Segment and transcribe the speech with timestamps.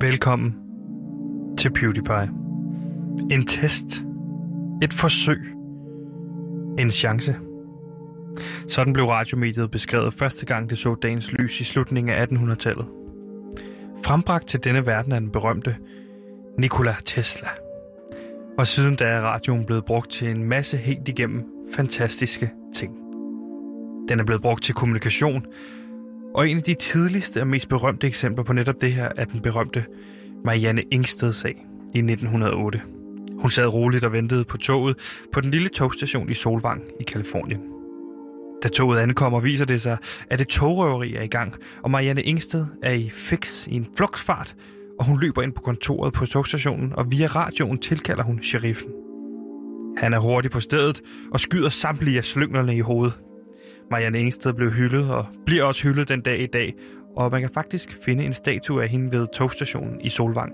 [0.00, 0.54] Velkommen
[1.56, 2.30] til PewDiePie.
[3.30, 4.04] En test.
[4.82, 5.38] Et forsøg.
[6.78, 7.36] En chance.
[8.68, 12.86] Sådan blev radiomediet beskrevet første gang det så dagens lys i slutningen af 1800-tallet.
[14.04, 15.76] Frembragt til denne verden af den berømte
[16.58, 17.48] Nikola Tesla.
[18.58, 21.44] Og siden da er radioen blevet brugt til en masse helt igennem
[21.74, 22.92] fantastiske ting.
[24.08, 25.46] Den er blevet brugt til kommunikation,
[26.38, 29.40] og en af de tidligste og mest berømte eksempler på netop det her er den
[29.40, 29.84] berømte
[30.44, 32.82] Marianne Ingsted-sag i 1908.
[33.38, 34.96] Hun sad roligt og ventede på toget
[35.32, 37.60] på den lille togstation i Solvang i Kalifornien.
[38.62, 39.96] Da toget ankommer, viser det sig,
[40.30, 44.54] at et togrøveri er i gang, og Marianne Ingsted er i fix i en flugtfart,
[44.98, 48.90] og hun løber ind på kontoret på togstationen, og via radioen tilkalder hun sheriffen.
[49.96, 51.00] Han er hurtig på stedet
[51.32, 53.18] og skyder samtlige af slynglerne i hovedet.
[53.90, 56.74] Marianne Engsted blev hyldet og bliver også hyldet den dag i dag,
[57.16, 60.52] og man kan faktisk finde en statue af hende ved togstationen i Solvang.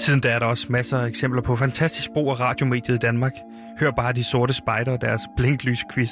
[0.00, 3.32] Siden da er der også masser af eksempler på fantastisk brug af radiomediet i Danmark.
[3.80, 6.10] Hør bare de sorte spejder og deres blinklys-quiz.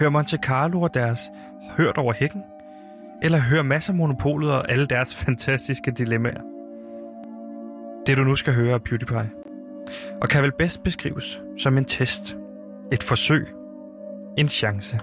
[0.00, 1.20] Hør Monte Carlo og deres
[1.76, 2.42] Hørt over hækken.
[3.22, 6.40] Eller hør masser af Monopolet og alle deres fantastiske dilemmaer.
[8.06, 9.30] Det du nu skal høre er PewDiePie.
[10.20, 12.36] Og kan vel bedst beskrives som en test.
[12.92, 13.46] Et forsøg
[14.38, 15.00] en chance.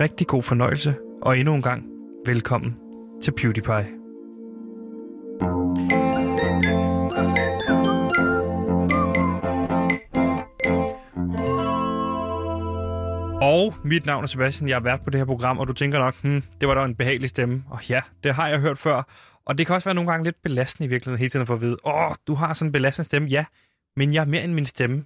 [0.00, 1.84] Rigtig god fornøjelse, og endnu en gang
[2.26, 2.76] velkommen
[3.22, 3.88] til PewDiePie.
[13.42, 15.98] Og mit navn er Sebastian, jeg er vært på det her program, og du tænker
[15.98, 17.64] nok, hmm, det var da en behagelig stemme.
[17.70, 19.02] Og ja, det har jeg hørt før.
[19.44, 21.54] Og det kan også være nogle gange lidt belastende i virkeligheden hele tiden at få
[21.54, 23.28] at vide, åh, du har sådan en belastende stemme.
[23.28, 23.44] Ja,
[23.96, 25.04] men jeg er mere end min stemme.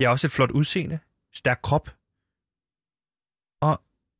[0.00, 0.98] Jeg har også et flot udseende,
[1.34, 1.90] stærk krop,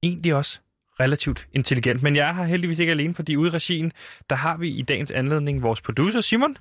[0.02, 0.58] egentlig også
[1.00, 2.02] relativt intelligent.
[2.02, 3.92] Men jeg er her heldigvis ikke alene, fordi ude i regien,
[4.30, 6.56] der har vi i dagens anledning vores producer Simon,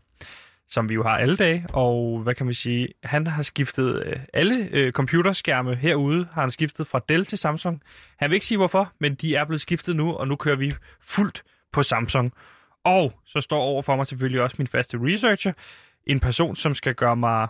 [0.69, 4.19] som vi jo har alle dage, og hvad kan man sige, han har skiftet øh,
[4.34, 7.81] alle øh, computerskærme herude, har han skiftet fra Dell til Samsung.
[8.17, 10.73] Han vil ikke sige hvorfor, men de er blevet skiftet nu, og nu kører vi
[11.01, 12.34] fuldt på Samsung.
[12.84, 15.53] Og så står over for mig selvfølgelig også min faste researcher,
[16.07, 17.47] en person, som skal gøre mig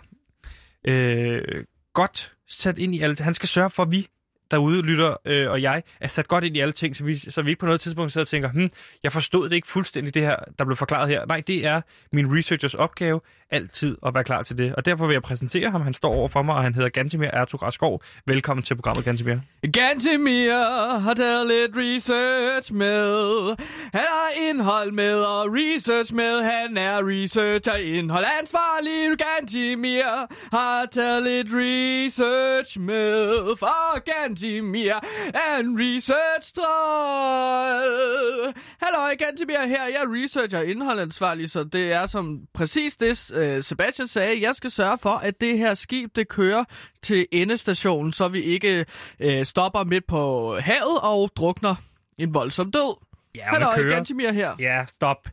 [0.84, 3.20] øh, godt sat ind i alt.
[3.20, 4.06] Han skal sørge for, at vi
[4.50, 7.42] derude, lytter øh, og jeg, er sat godt ind i alle ting, så vi, så
[7.42, 8.70] vi ikke på noget tidspunkt sidder og tænker, hm,
[9.02, 11.26] jeg forstod det ikke fuldstændig, det her, der blev forklaret her.
[11.26, 11.80] Nej, det er
[12.12, 13.20] min researchers opgave,
[13.50, 14.74] altid at være klar til det.
[14.74, 15.80] Og derfor vil jeg præsentere ham.
[15.80, 18.02] Han står over for mig, og han hedder Gantimir Ertug Raskov.
[18.26, 19.36] Velkommen til programmet, Gantimir.
[19.72, 23.56] Gantimir har taget lidt research med.
[23.92, 26.42] Han har indhold med og research med.
[26.42, 29.18] Han er researcher, indhold ansvarlig.
[29.18, 30.26] Gantimir
[30.56, 33.28] har taget lidt research med.
[33.58, 38.52] For Gantimir er en research -troll.
[38.82, 39.84] Hallo, Gantimir her.
[39.84, 44.54] Jeg er researcher indhold ansvarlig, så det er som præcis det, øh, Sebastian sagde, jeg
[44.54, 46.64] skal sørge for, at det her skib, det kører
[47.02, 48.86] til endestationen, så vi ikke
[49.20, 51.74] øh, stopper midt på havet og drukner
[52.18, 52.96] en voldsom død.
[53.36, 53.90] Ja, Hallo.
[53.90, 54.56] Gantimir her.
[54.58, 55.28] Ja, stop.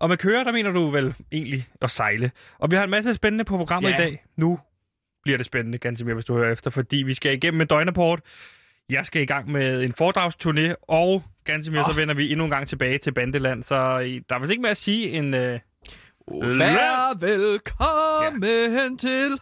[0.00, 2.30] Og med køre, der mener du vel egentlig at sejle.
[2.58, 3.94] Og vi har en masse spændende på programmet Ja.
[3.96, 4.24] i dag.
[4.36, 4.58] Nu
[5.22, 8.20] bliver det spændende, Gansimir, hvis du hører efter, fordi vi skal igennem en døgnrapport.
[8.88, 11.86] Jeg skal i gang med en foredragsturné, og Gansimir, oh.
[11.86, 13.62] så vender vi endnu en gang tilbage til Bandeland.
[13.62, 15.36] Så øh, der er vist ikke mere at sige end...
[15.36, 15.60] Øh,
[16.42, 18.96] Vær velkommen ja.
[18.98, 19.40] til...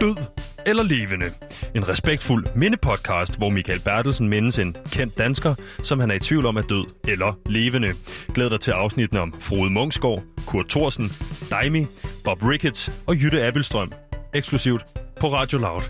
[0.00, 0.35] Død
[0.66, 1.26] eller levende.
[1.74, 6.46] En respektfuld mindepodcast, hvor Michael Bertelsen mindes en kendt dansker, som han er i tvivl
[6.46, 7.92] om er død eller levende.
[8.34, 11.10] Glæd dig til afsnitten om Frode Mungsgaard, Kurt Thorsen,
[11.50, 11.86] Daimi,
[12.24, 13.92] Bob Ricketts og Jytte Abelstrøm.
[14.34, 14.84] Eksklusivt
[15.20, 15.82] på Radio Loud.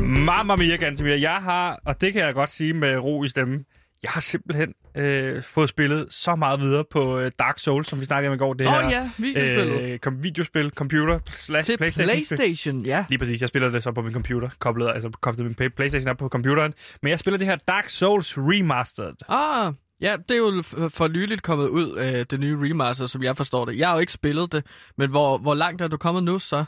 [0.00, 1.14] Mamma mia, Gantemir.
[1.14, 3.64] Jeg har, og det kan jeg godt sige med ro i stemmen,
[4.02, 8.04] jeg har simpelthen øh, fået spillet så meget videre på øh, Dark Souls, som vi
[8.04, 8.54] snakkede om i går.
[8.54, 9.80] Det Åh her, ja, videospillet.
[9.82, 12.14] Øh, kom, videospil, computer, slash til Playstation.
[12.16, 13.04] Playstation, ja.
[13.08, 16.10] Lige præcis, jeg spiller det så på min computer, koblet, altså koblet min Play- Playstation
[16.10, 16.74] op på computeren.
[17.02, 19.14] Men jeg spiller det her Dark Souls Remastered.
[19.28, 23.36] Ah, ja, det er jo for nyligt kommet ud af det nye remaster, som jeg
[23.36, 23.78] forstår det.
[23.78, 24.64] Jeg har jo ikke spillet det,
[24.98, 26.64] men hvor, hvor langt er du kommet nu så?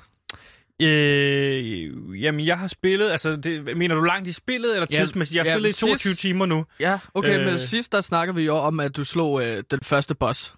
[0.82, 5.36] Øh, jamen, jeg har spillet, altså, det, mener du langt i spillet, eller Ja, tidsmæssigt?
[5.36, 6.64] Jeg har ja, spillet i 22 sidst- timer nu.
[6.80, 7.46] Ja, okay, Øh.
[7.46, 10.54] men sidst der snakker vi jo om, at du slog øh, den første boss.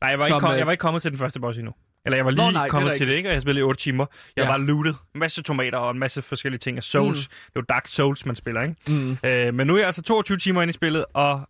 [0.00, 1.58] Nej, jeg var, Som, ikke kom, øh, jeg var ikke kommet til den første boss
[1.58, 1.72] endnu.
[2.04, 3.08] Eller jeg var lige Nå, nej, det kommet til rigtigt.
[3.10, 3.28] det, ikke?
[3.28, 4.06] Og jeg spillede i 8 timer.
[4.36, 4.50] Jeg Ja.
[4.50, 4.96] var lootet.
[5.14, 7.18] En masse tomater og en masse forskellige ting af Souls.
[7.28, 7.34] Mm.
[7.46, 8.74] Det er jo Dark Souls, man spiller, ikke?
[8.88, 9.16] Mm.
[9.24, 11.48] Øh, men nu er jeg altså 22 timer inde i spillet, og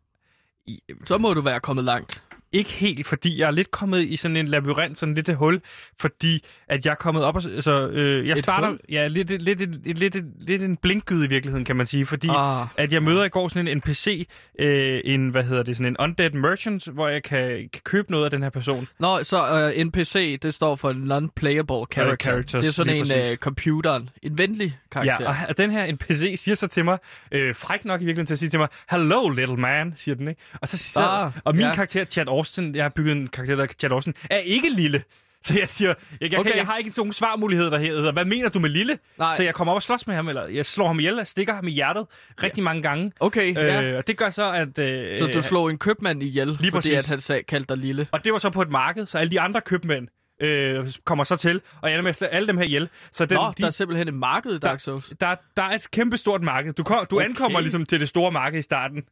[1.04, 2.22] Så må du være kommet langt.
[2.52, 5.60] Ikke helt, fordi jeg er lidt kommet i sådan en labyrint, sådan lidt et hul,
[6.00, 7.42] fordi at jeg er kommet op og...
[7.44, 8.68] Altså, øh, jeg Et starter...
[8.68, 8.78] hul?
[8.88, 10.16] Ja, lidt, lidt, lidt, lidt,
[10.46, 13.48] lidt, en blinkgyde i virkeligheden, kan man sige, fordi Ah, at jeg møder i går
[13.48, 17.48] sådan en NPC, øh, en, hvad hedder det, sådan en undead merchant, hvor jeg kan,
[17.72, 18.88] kan købe noget af den her person.
[18.98, 22.24] Nå, så uh, NPC, det står for Non-Playable Character.
[22.30, 25.16] characters, det er sådan en uh, computeren, en venlig karakter.
[25.20, 26.98] Ja, og, den her NPC siger så til mig,
[27.32, 30.28] øh, fræk nok i virkeligheden til at sige til mig, Hello, little man, siger den,
[30.28, 30.40] ikke?
[30.62, 31.74] Og, så, så, Ah, og min ja.
[31.74, 35.02] karakter, Chad Austin, jeg har bygget en karakter, der hedder Chad Austin, er ikke lille.
[35.44, 36.50] Så jeg siger, jeg, jeg, okay.
[36.50, 38.98] Kan, jeg har ikke sådan nogle svarmuligheder, der hedder, hvad mener du med lille?
[39.18, 39.36] Nej.
[39.36, 41.68] Så jeg kommer op og slås med ham, eller jeg slår ham ihjel, stikker ham
[41.68, 42.06] i hjertet
[42.42, 43.12] rigtig mange gange.
[43.20, 43.82] Okay, ja.
[43.82, 44.78] Øh, og det gør så, at...
[44.78, 46.92] Øh, Så du slog en købmand ihjel, Lige fordi præcis.
[46.92, 48.06] at han sag, kaldte dig lille.
[48.12, 50.08] Og det var så på et marked, så alle de andre købmænd
[50.42, 52.88] øh, kommer så til, og jeg ender med at slå alle dem her ihjel.
[53.12, 55.12] Så den, Nå, de, der er simpelthen et marked i Dark Souls.
[55.20, 56.72] der, der er et kæmpe stort marked.
[56.72, 57.24] Du, kom, du Okay.
[57.28, 59.02] ankommer ligesom til det store marked i starten.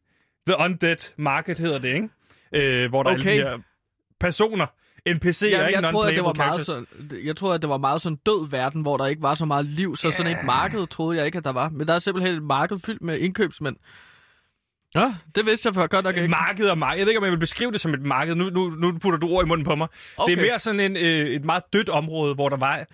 [0.47, 2.09] The Undead Market hedder det, ikke?
[2.53, 3.25] Øh, hvor der okay.
[3.25, 3.57] er alle de her
[4.19, 4.65] personer,
[5.09, 6.87] NPC'er, Ja, ikke jeg, troede, at det var meget sådan,
[7.23, 9.65] jeg troede, at det var meget sådan død verden, hvor der ikke var så meget
[9.65, 11.69] liv, så sådan et marked troede jeg ikke, at der var.
[11.69, 13.75] Men der er simpelthen et marked fyldt med indkøbsmænd.
[14.95, 16.27] Ja, det vidste jeg for godt nok ikke.
[16.27, 16.97] Marked og marked.
[16.97, 18.35] Jeg ved ikke, om jeg vil beskrive det som et marked.
[18.35, 19.87] Nu, nu, nu putter du ord i munden på mig.
[20.17, 20.31] Okay.
[20.31, 22.85] Det er mere sådan en, øh, et meget dødt område, hvor der var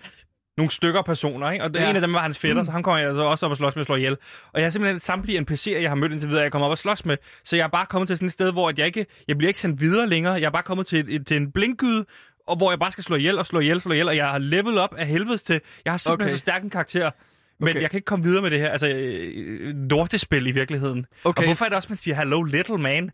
[0.56, 1.64] nogle stykker personer, ikke?
[1.64, 1.90] Og ja.
[1.90, 2.64] En af dem var hans fætter, mm.
[2.64, 4.16] så ham kommer jeg så også op og slås med at slå ihjel.
[4.52, 6.78] Og jeg har simpelthen samtlige NPC'er, jeg har mødt indtil videre, jeg kommer op og
[6.78, 7.16] slås med.
[7.44, 9.48] Så jeg er bare kommet til sådan et sted, hvor at jeg ikke, jeg bliver
[9.48, 10.34] ikke sendt videre længere.
[10.34, 12.04] Jeg er bare kommet til, et, til en blinkgyde,
[12.46, 14.28] og hvor jeg bare skal slå ihjel og slå ihjel og slå ihjel, og jeg
[14.28, 15.60] har levelet op af helvedes til.
[15.84, 16.32] Jeg har simpelthen okay.
[16.32, 17.10] Så stærk en karakter.
[17.60, 17.82] Men Okay.
[17.82, 21.06] jeg kan ikke komme videre med det her, altså øh, lortespil i virkeligheden.
[21.24, 21.42] Okay.
[21.42, 23.10] Og hvorfor er det også, man siger, hello little man?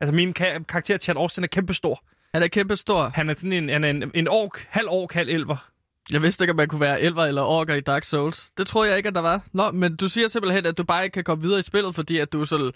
[0.00, 2.04] Altså min ka- karakter, Chad Austin, er kæmpestor.
[2.34, 3.10] Han er kæmpe stor.
[3.14, 5.68] Han er sådan en, han er en, en ork, halv ork, halv elver.
[6.12, 8.50] Jeg vidste ikke, at man kunne være elver eller orker i Dark Souls.
[8.58, 9.42] Det tror jeg ikke, at der var.
[9.52, 12.18] Nå, men du siger simpelthen, at du bare ikke kan komme videre i spillet, fordi
[12.18, 12.72] at du så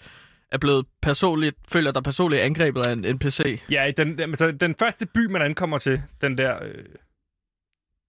[0.52, 3.60] er blevet personligt, føler dig personligt angrebet af en NPC.
[3.70, 6.64] Ja, i den, altså, den første by, man ankommer til, den der...
[6.64, 6.84] Øh,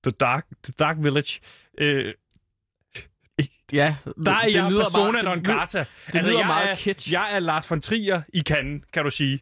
[0.03, 1.39] the, dark, the Dark Village,
[1.77, 2.13] øh,
[3.73, 3.95] Ja,
[4.25, 5.85] der er jeg lyder persona meget- non det grata.
[6.13, 7.11] det lyder jeg, meget er, kitsch.
[7.13, 9.39] jeg er Lars von Trier i Cannes, kan du sige.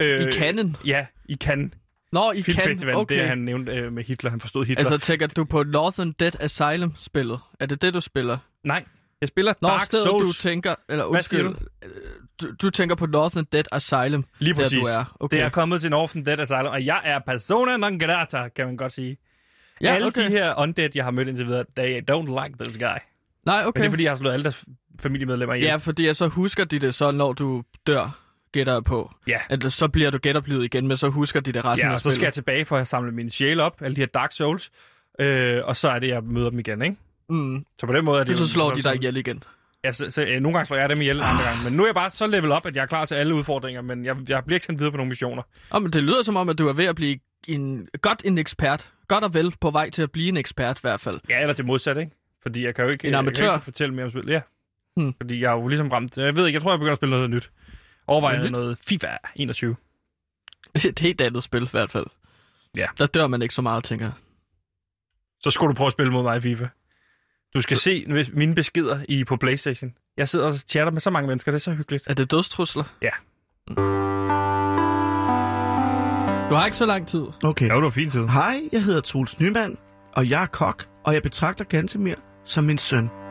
[0.00, 0.76] Øh, I Cannes?
[0.84, 1.72] Ja, i Cannes.
[2.14, 2.54] Nå, I kan.
[2.54, 3.18] Filmfestivalen, Okay.
[3.20, 4.30] det han nævnte øh, med Hitler.
[4.30, 4.78] Han forstod Hitler.
[4.90, 7.40] Altså, tænker du på Northern Dead Asylum-spillet?
[7.60, 8.38] Er det det, du spiller?
[8.64, 8.84] Nej,
[9.20, 10.36] jeg spiller Nå, Dark stedet Souls.
[10.38, 10.74] du tænker...
[10.88, 11.54] Eller, undskyld, du?
[12.40, 14.78] Du, du tænker på Northern Dead Asylum, Lige der præcis.
[14.80, 15.16] du er.
[15.20, 15.36] Okay.
[15.36, 18.76] Det er kommet til Northern Dead Asylum, og jeg er persona non grata, kan man
[18.76, 19.16] godt sige.
[19.80, 20.24] ja, Alle okay.
[20.24, 22.84] de her undead, jeg har mødt indtil videre, they don't like this guy.
[22.84, 22.98] Okay.
[23.46, 23.80] Nej, Men okay.
[23.80, 24.64] det er, fordi jeg har slået alle deres
[25.00, 25.68] familiemedlemmer ihjel.
[25.68, 28.18] Ja, fordi jeg så husker de det så, når du dør,
[28.54, 29.10] gætter jeg på.
[29.26, 29.38] Ja.
[29.48, 32.00] At så bliver du genoplivet igen, men så husker de det resten Ja, af og
[32.00, 32.34] så skal jeg spillet.
[32.34, 34.70] tilbage for at samle min sjæl op, alle de her Dark Souls,
[35.20, 36.96] øh, og så er det, jeg møder dem igen, ikke?
[37.28, 37.64] Mm.
[37.80, 39.42] Så på den måde er det Det så slår de dig ihjel igen.
[39.84, 41.64] Ja, så, så, øh, nogle gange slår jeg dem ihjel, andre gange.
[41.64, 43.82] Men nu er jeg bare så level op, at jeg er klar til alle udfordringer,
[43.82, 45.42] men jeg, jeg bliver ikke sendt videre på nogle missioner.
[45.70, 47.18] Oh, men det lyder som om, at du er ved at blive
[47.48, 48.90] en, godt en ekspert.
[49.08, 51.20] Godt og vel på vej til at blive en ekspert i hvert fald.
[51.28, 52.12] Ja, eller det modsatte, ikke?
[52.42, 53.46] Fordi jeg kan jo ikke, En jeg amatør?
[53.46, 54.24] kan ikke fortælle mere om spil.
[54.28, 54.40] Ja.
[54.96, 55.14] Hmm.
[55.20, 56.16] Fordi jeg er jo ligesom ramt.
[56.18, 57.50] Jeg ved ikke, jeg tror, jeg begynder at spille noget nyt.
[58.06, 59.06] Overvejer Noget noget, FIFA
[59.36, 59.76] 21.
[60.74, 62.06] Det er et helt andet spil i hvert fald.
[62.76, 62.86] Ja.
[62.98, 64.12] Der dør man ikke så meget, tænker jeg.
[65.40, 66.68] Så skulle du prøve at spille mod mig i FIFA.
[67.54, 69.94] Du skal se hvis- mine beskeder i på Playstation.
[70.16, 72.04] Jeg sidder og chatter med så mange mennesker, det er så hyggeligt.
[72.06, 72.84] Er det dødstrusler?
[73.02, 73.10] Ja.
[76.50, 77.26] Du har ikke så lang tid.
[77.44, 77.66] Okay.
[77.70, 78.26] det var fint tid.
[78.26, 79.78] Hej, jeg hedder Troels Nyman,
[80.12, 83.23] og jeg er kok, og jeg betragter Gantemir som min søn.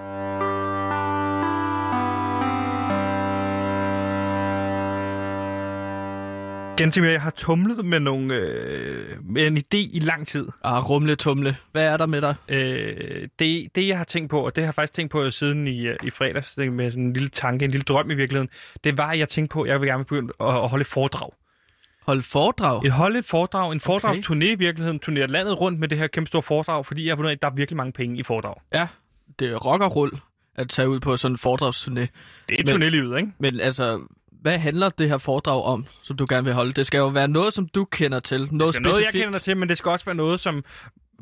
[6.78, 10.48] Gentimir, jeg har tumlet med, nogle, øh, med en idé i lang tid.
[10.64, 11.58] Ah, rumle tumle.
[11.72, 12.36] Hvad er der med dig?
[12.50, 15.68] Øh, det, det, jeg har tænkt på, og det har jeg faktisk tænkt på siden
[15.68, 18.50] i, øh, i fredags, med sådan en lille tanke, en lille drøm i virkeligheden,
[18.84, 21.30] det var, at jeg tænkte på, at jeg vil gerne begynde at, at holde foredrag.
[22.02, 22.86] Hold foredrag?
[22.86, 26.28] Et holde et foredrag, en foredragsturné i virkeligheden, turnere landet rundt med det her kæmpe
[26.28, 28.56] store foredrag, fordi jeg har fundet at der er virkelig mange penge i foredrag.
[28.74, 28.88] Ja,
[29.40, 30.12] det er rock og rull
[30.56, 32.06] at tage ud på sådan en foredragsturné.
[32.50, 33.32] Det er turnélivet, ikke?
[33.40, 34.00] Men altså,
[34.44, 36.74] hvad handler det her foredrag om, som du gerne vil holde?
[36.74, 38.40] Det skal jo være noget, som du kender til.
[38.52, 39.26] Noget Det skal noget, jeg specifikt.
[39.26, 40.64] kender til, men det skal også være noget, som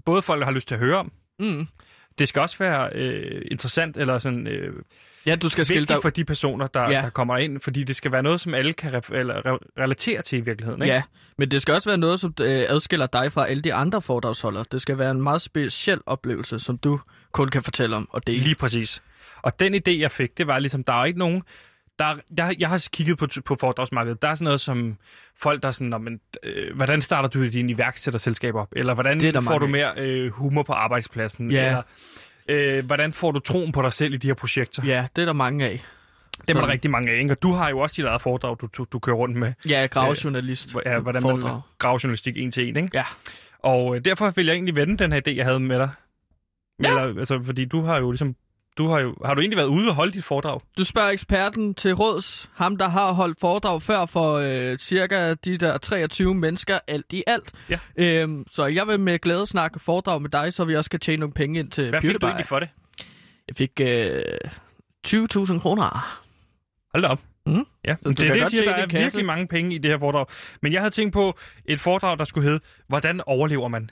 [0.06, 1.12] både folk har lyst til at høre om.
[1.40, 1.68] Mm.
[2.20, 4.74] Det skal også være øh, interessant, eller sådan øh,
[5.26, 7.02] Ja, du skal skille vigtigt dig for de personer, der, Ja.
[7.02, 10.22] der kommer ind, fordi det skal være noget, som alle kan re- eller re- relatere
[10.22, 10.82] til i virkeligheden.
[10.82, 10.94] Ikke?
[10.94, 11.02] Ja,
[11.38, 14.66] men det skal også være noget, som øh, adskiller dig fra alle de andre foredragsholdere.
[14.72, 17.00] Det skal være en meget speciel oplevelse, som du
[17.32, 18.44] kun kan fortælle om og dele.
[18.44, 19.04] Lige præcis.
[19.42, 21.44] Og den idé, jeg fik, det var ligesom, der er ikke nogen...
[22.02, 24.22] Der, der, jeg har kigget på, på foredragsmarkedet.
[24.22, 24.98] Der er sådan noget som
[25.36, 28.68] folk, der er sådan, "Nå, men, øh, hvordan starter du din iværksætterselskab op?
[28.76, 31.52] Eller hvordan Det får du mere øh, humor på arbejdspladsen?
[31.52, 31.66] Ja.
[31.68, 31.82] Eller
[32.48, 34.84] øh, hvordan får du troen på dig selv i de her projekter?
[34.86, 35.84] Ja, det er der mange af.
[36.48, 37.32] Dem er der rigtig mange af, ikke?
[37.34, 39.54] Og du har jo også dit eget foredrag, du, du, du kører rundt med.
[39.70, 40.72] Ja, gravejournalist.
[40.72, 41.62] Hvor- Ja, hvordan man Foredrag.
[41.78, 42.90] graver journalistik en til en, ikke?
[42.94, 43.04] Ja.
[43.60, 45.90] Og øh, derfor vil jeg egentlig vende den her idé, jeg havde med dig.
[46.84, 46.90] Ja.
[46.90, 48.36] Eller, altså, fordi du har jo ligesom...
[48.78, 50.60] Du har, jo, har du egentlig været ude og holde dit foredrag?
[50.78, 54.34] Du spørger eksperten til råds, ham der har holdt foredrag før for
[54.72, 57.52] øh, cirka de der 23 mennesker alt i alt.
[57.70, 57.80] Ja.
[57.98, 61.20] Øhm, så jeg vil med glæde snakke foredrag med dig, så vi også kan tjene
[61.20, 62.70] nogle penge ind til Hvad fik du egentlig for det?
[63.48, 64.24] Jeg fik øh,
[65.08, 66.20] 20.000 kroner.
[66.94, 67.22] Hold da op.
[67.46, 67.66] Mhm.
[67.86, 68.98] Ja, du det er det, jeg siger, der er kasse.
[68.98, 70.26] virkelig mange penge i det her foredrag.
[70.62, 73.90] Men jeg havde tænkt på et foredrag, der skulle hedde, hvordan overlever man?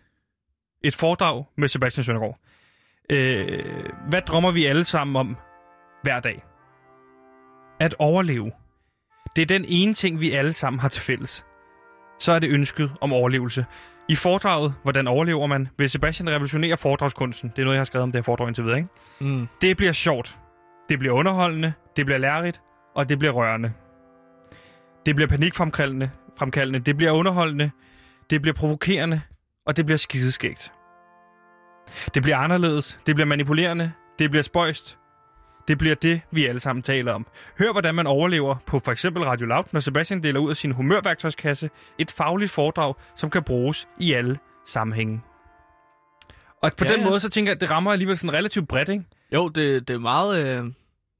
[0.83, 2.39] Et foredrag med Sebastian Søndergaard.
[3.09, 3.63] Øh,
[4.09, 5.37] hvad drømmer vi alle sammen om
[6.03, 6.43] hver dag?
[7.79, 8.51] At overleve.
[9.35, 11.45] Det er den ene ting, vi alle sammen har til fælles.
[12.19, 13.65] Så er det ønsket om overlevelse.
[14.09, 17.49] I foredraget, hvordan overlever man, vil Sebastian revolutionere foredragskunsten.
[17.49, 18.89] Det er noget, jeg har skrevet om det her foredrag indtil videre, ikke?
[19.19, 19.47] Mm.
[19.61, 20.37] Det bliver sjovt.
[20.89, 21.73] Det bliver underholdende.
[21.95, 22.61] Det bliver lærerigt.
[22.95, 23.73] Og det bliver rørende.
[25.05, 26.09] Det bliver panikfremkaldende.
[26.37, 26.79] Fremkaldende.
[26.79, 27.71] Det bliver underholdende.
[28.29, 29.21] Det bliver provokerende.
[29.65, 30.71] Og det bliver skideskægt.
[32.13, 32.99] Det bliver anderledes.
[33.05, 33.91] Det bliver manipulerende.
[34.19, 34.97] Det bliver spøjst.
[35.67, 37.27] Det bliver det, vi alle sammen taler om.
[37.59, 40.71] Hør, hvordan man overlever på for eksempel Radio Loud, når Sebastian deler ud af sin
[40.71, 45.21] humørværktøjskasse et fagligt foredrag, som kan bruges i alle sammenhænge.
[46.61, 47.05] Og på Ja, den ja.
[47.09, 49.03] måde, så tænker jeg, at det rammer alligevel sådan relativt bredt, ikke?
[49.33, 50.45] Jo, det, det er meget...
[50.65, 50.71] Øh...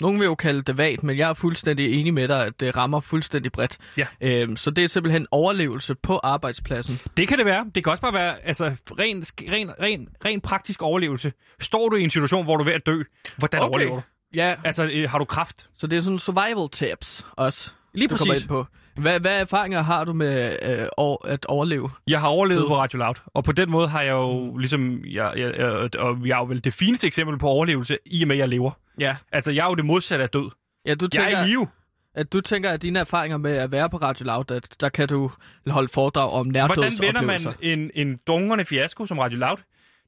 [0.02, 2.78] Nogen vil jo kalde det vagt, men jeg er fuldstændig enig med dig, at det
[2.78, 3.78] rammer fuldstændig bredt.
[3.98, 4.06] Ja.
[4.22, 7.00] Øhm, så det er simpelthen overlevelse på arbejdspladsen.
[7.18, 7.66] Det kan det være.
[7.76, 8.66] Det kan også bare være altså,
[9.00, 11.34] ren, ren, ren, ren praktisk overlevelse.
[11.60, 13.04] Står du i en situation, hvor du er ved at dø,
[13.38, 13.70] hvordan okay.
[13.70, 14.02] overlever du?
[14.34, 15.70] Ja, Altså, øh, har du kraft?
[15.78, 18.44] så det er sådan survival tips også, Lige kommer præcis.
[18.44, 18.66] ind på.
[18.96, 21.90] Hvad, hvad erfaringer har du med øh, over, at overleve?
[22.08, 25.34] Jeg har overlevet på Radio Loud, og på den måde har jeg jo ligesom, jeg,
[25.38, 28.36] jeg, jeg, og jeg er jo vel det fineste eksempel på overlevelse, i og med,
[28.36, 28.72] at jeg lever.
[29.00, 29.16] Ja.
[29.32, 30.50] Altså, jeg er jo det modsatte af død.
[30.86, 31.68] Ja, du Jeg er tænker, i live.
[32.14, 35.08] at du tænker, at dine erfaringer med at være på Radio Loud, at der kan
[35.08, 35.32] du
[35.68, 37.54] holde foredrag om Hvordan vender man nærdødsoplevelser.
[37.74, 39.58] en, en dungerne fiasko som Radio Loud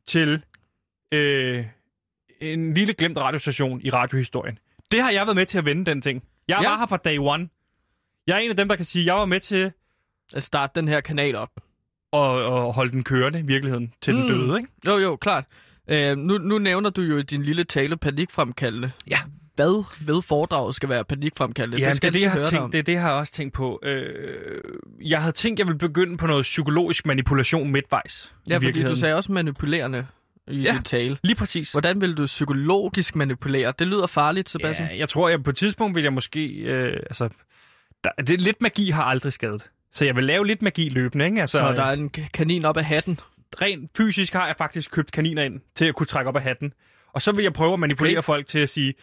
[0.07, 0.41] til
[1.11, 1.65] øh,
[2.41, 4.59] en lille glemt radiostation i radiohistorien?
[4.91, 6.23] Det har jeg været med til at vende, den ting.
[6.47, 6.69] Jeg Ja.
[6.69, 7.49] var her fra day one.
[8.27, 9.71] Jeg er en af dem, der kan sige, at jeg var med til
[10.33, 11.49] At starte den her kanal op.
[12.13, 14.27] at, at holde den kørende i virkeligheden til den Mm.
[14.27, 14.69] døde, ikke?
[14.87, 15.45] Jo, jo, klart.
[15.89, 18.91] Øh, nu, nu nævner du jo i din lille tale panikfremkaldende.
[19.09, 19.17] Ja.
[19.55, 21.77] Hvad ved foredraget skal være panikfremkaldende?
[21.83, 23.53] Ja, det, skal det, lige jeg har tænkt, det er det, jeg har også tænkt
[23.53, 23.79] på.
[23.83, 24.05] Øh,
[25.01, 28.33] jeg havde tænkt, jeg ville begynde på noget psykologisk manipulation midtvejs.
[28.49, 30.07] Ja, fordi du sagde også manipulerende
[30.47, 30.73] i Ja.
[30.73, 31.17] din tale.
[31.23, 31.71] Lige præcis.
[31.71, 33.73] Hvordan vil du psykologisk manipulere?
[33.79, 34.89] Det lyder farligt, Sebastian.
[34.91, 36.47] Ja, jeg tror, jeg på et tidspunkt vil jeg måske...
[36.47, 37.29] Øh, altså,
[38.03, 39.69] der, det, lidt magi har aldrig skadet.
[39.93, 41.41] Så jeg vil lave lidt magi løbende, ikke?
[41.41, 43.19] Altså, Så der er en ka- kanin op af hatten.
[43.61, 46.73] Rent fysisk har jeg faktisk købt kaniner ind til at kunne trække op af hatten.
[47.13, 48.25] Og så vil jeg prøve at manipulere Okay.
[48.25, 48.93] folk til at sige,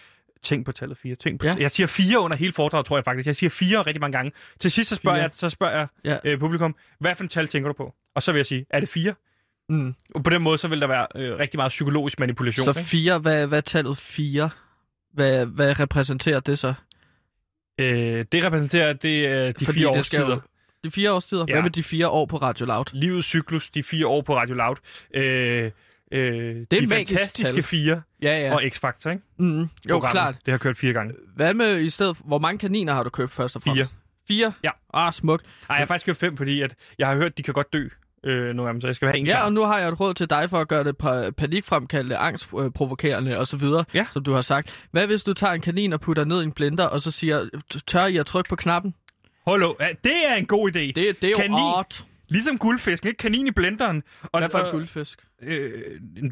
[0.43, 1.53] tænk på tallet 4, tænk på Ja.
[1.53, 1.61] ja.
[1.63, 3.27] Jeg siger 4 under hele foredraget, tror jeg faktisk.
[3.27, 4.33] Jeg siger 4 rigtig mange gange.
[4.61, 5.23] Til sidst så spørger Fire.
[5.23, 6.19] jeg, så spørger jeg Ja.
[6.25, 7.95] øh, publikum, hvad for et tal tænker du på?
[8.15, 9.15] Og så vil jeg sige, er det 4?
[9.69, 9.95] Mm.
[10.15, 12.65] Og på den måde, så vil der være øh, rigtig meget psykologisk manipulation.
[12.65, 12.83] Så ikke?
[12.89, 14.51] fire, hvad, hvad er tallet fire?
[15.15, 16.75] Hvad, hvad repræsenterer det så?
[17.81, 20.39] Øh, det repræsenterer det, øh, de Fordi fire årstider.
[20.85, 21.45] De fire årstider?
[21.49, 21.53] Ja.
[21.55, 22.85] Hvad med de fire år på Radio Loud?
[22.93, 24.77] Livets cyklus, de fire år på Radio Loud.
[25.15, 25.71] Øh,
[26.13, 27.63] øh, et de magisk fantastiske tal.
[27.63, 28.55] fire Ja, ja.
[28.55, 29.23] og X-Factor, ikke?
[29.39, 29.61] Mm.
[29.61, 30.13] Jo, Programmet.
[30.13, 30.35] klart.
[30.47, 31.15] Det har kørt fire gange.
[31.37, 32.17] Hvad med i stedet...
[32.25, 33.91] Hvor mange kaniner har du købt først og fremmest?
[34.29, 34.39] Fire.
[34.39, 34.53] Fire?
[34.65, 34.71] Ja.
[34.95, 35.45] Ah, smukt.
[35.47, 37.73] Ej, jeg har faktisk købt fem, fordi at jeg har hørt, at de kan godt
[37.73, 37.89] dø
[38.25, 39.45] øh, nogle af dem, så jeg skal have en Ja, klar.
[39.45, 43.39] og nu har jeg et råd til dig for at gøre det pa- panikfremkaldende, angstprovokerende
[43.39, 43.63] osv.,
[43.95, 44.07] Ja.
[44.11, 44.87] som du har sagt.
[44.91, 47.49] Hvad hvis du tager en kanin og putter ned i en blender, og så siger,
[47.87, 48.95] tør I at trykke på knappen?
[49.51, 50.79] Hallo, ja, det er en god idé.
[50.79, 51.55] Det, det er jo Kanin.
[51.59, 52.05] art.
[52.29, 53.17] Ligesom guldfisk, ikke?
[53.17, 54.03] Kanin i blenderen.
[54.23, 55.19] Og, Hvad for en guldfisk?
[55.43, 55.83] Øh,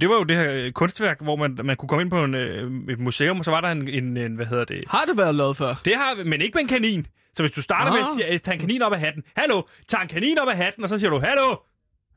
[0.00, 2.35] det var jo det her øh, kunstværk, hvor man, man kunne komme ind på en,
[2.35, 4.85] øh, et museum, og så var der en, en, en hvad hedder det?
[4.88, 5.75] Har det været lavet før?
[5.85, 7.06] Det har, men ikke med en kanin.
[7.35, 8.35] Så hvis du starter med at Ah.
[8.35, 9.23] at tage en kanin op af hatten.
[9.37, 11.56] Hallo, tag en kanin op af hatten, og så siger du, hallo.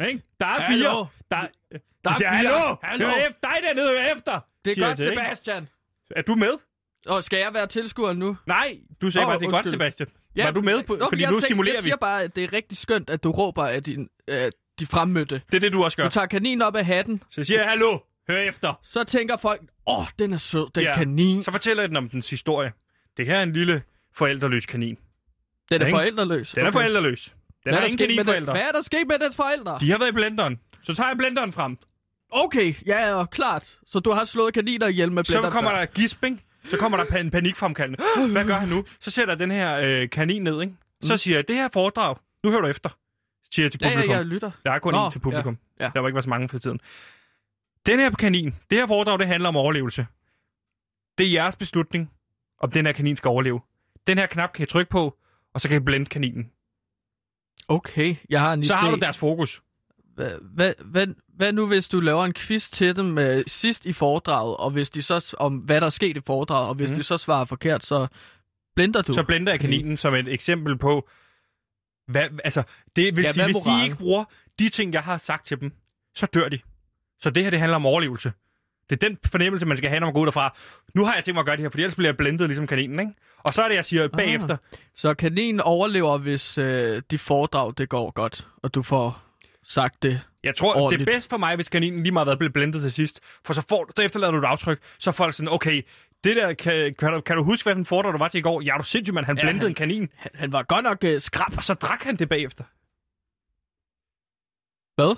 [0.08, 0.22] Ikke?
[0.40, 0.90] Der er Hallo.
[0.90, 1.08] fire.
[1.32, 1.38] Der,
[1.72, 2.38] der Der er siger, fire.
[2.38, 2.76] hallo.
[2.84, 3.06] Hallo.
[3.06, 4.40] Hør efter, dig dernede, hør efter.
[4.66, 5.18] Det er godt, til, ikke?
[5.24, 5.68] Sebastian.
[6.16, 6.52] Er du med?
[7.08, 8.38] Og skal jeg være tilskuer nu?
[8.48, 9.72] Nej, du sagde oh, bare, det er godt, undskyld.
[9.72, 10.10] Sebastian.
[10.36, 10.84] Ja, var du med?
[10.84, 11.88] På, Nå, fordi jeg nu tænker- stimulerer jeg vi.
[11.88, 15.42] siger bare, at det er rigtig skønt, at du råber af din, øh, de fremmødte.
[15.52, 16.04] Det er det, du også gør.
[16.04, 17.98] Du tager kaninen op af hatten, Så siger jeg, hallo,
[18.30, 18.74] hør efter.
[18.84, 20.96] så tænker folk, åh, oh, den er sød, den Ja.
[20.96, 21.44] kanin.
[21.44, 22.72] Så fortæller jeg den om dens historie.
[23.18, 23.82] Det her er en lille
[24.16, 24.98] forældreløs kanin.
[25.70, 25.96] Den er ikke?
[25.96, 26.52] forældreløs.
[26.52, 27.24] Den er forældreløs.
[27.26, 27.34] Den
[27.64, 28.54] Hvad er, der ingen kaninforældre.
[28.54, 29.78] hvad er der sket med den forældre?
[29.82, 30.60] De har været i blenderen.
[30.84, 31.78] Så tager jeg blenderen frem.
[32.32, 33.78] Okay, ja, klart.
[33.86, 35.78] Så du har slået kaniner ihjel med Så blender kommer før.
[35.78, 36.38] der gisp, ikke?
[36.70, 38.04] Så kommer der en panikfremkaldende.
[38.32, 38.84] Hvad gør han nu?
[39.00, 40.74] Så sætter jeg den her øh, kanin ned, ikke?
[41.04, 42.90] Så siger jeg, det her foredrag, nu hører du efter,
[43.54, 43.86] siger jeg til Mm.
[43.88, 44.12] Ja, publikum.
[44.12, 44.52] ja, jeg lytter.
[44.66, 45.58] Der er kun Nå, én til publikum.
[45.80, 45.92] ja, ja.
[45.94, 46.80] Der var ikke været så mange for tiden.
[47.86, 50.08] Den her kanin, det her foredrag, det handler om overlevelse.
[51.18, 52.12] Det er jeres beslutning,
[52.60, 53.62] om den her kanin skal overleve.
[54.08, 55.18] Den her knap kan I trykke på,
[55.54, 56.52] og så kan I blende kaninen.
[57.68, 58.78] Okay, jeg har en Så idé.
[58.78, 59.62] har du deres fokus.
[60.42, 61.08] Hvad, hvad,
[61.38, 64.90] hvad, nu, hvis du laver en quiz til dem øh, sidst i foredraget, og hvis
[64.90, 66.94] de så, om hvad der er sket i foredraget, og hvis Mm.
[66.94, 66.98] mm.
[67.00, 68.08] de så svarer forkert, så
[68.76, 69.14] blender du?
[69.14, 71.10] Så blender jeg kaninen som et eksempel på,
[72.08, 72.64] hvad, altså,
[72.96, 73.86] det vil Ja, sige, hvis er de moralen?
[73.86, 74.24] ikke bruger
[74.60, 75.72] de ting, jeg har sagt til dem,
[76.16, 76.60] så dør de.
[77.22, 78.32] Så det her, det handler om overlevelse.
[78.90, 80.58] Det er den fornemmelse, man skal have, når man går ud derfra.
[80.96, 82.68] Nu har jeg tænkt mig at gøre det her, for ellers bliver jeg blendet ligesom
[82.68, 83.12] kaninen, ikke?
[83.44, 84.58] Og så er det, jeg siger bagefter,
[84.96, 89.22] Så kaninen overlever, hvis øh, de foredrag, det går godt, og du får
[89.64, 90.22] sagt det.
[90.44, 91.08] Jeg tror, det er Ordentligt.
[91.10, 93.20] bedst for mig, hvis kaninen lige meget hvad bliver blendet til sidst.
[93.46, 95.82] For så, får, så efterlader du et aftryk, så er folk sådan, okay,
[96.24, 98.42] det der, kan, kan, du, kan du huske, hvad den foredrag, du var til i
[98.42, 98.62] går?
[98.62, 99.24] Ja, du er sindssygt, man.
[99.26, 101.58] Han Ja, blendede han- en kanin, Han, han var godt nok øh, skrab.
[101.58, 102.64] og så drak han det bagefter.
[104.96, 105.16] Hvad?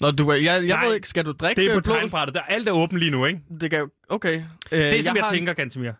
[0.00, 1.96] Nå, du, jeg, jeg Nej, ved ikke, skal du drikke Det er på øh, blod?
[1.96, 2.34] tegnbrættet.
[2.34, 3.40] Der er alt er åbent lige nu, ikke?
[3.60, 3.90] Det kan.
[4.08, 4.42] Okay.
[4.72, 5.92] Øh, Det, som jeg, har en- tænker, Gantemir.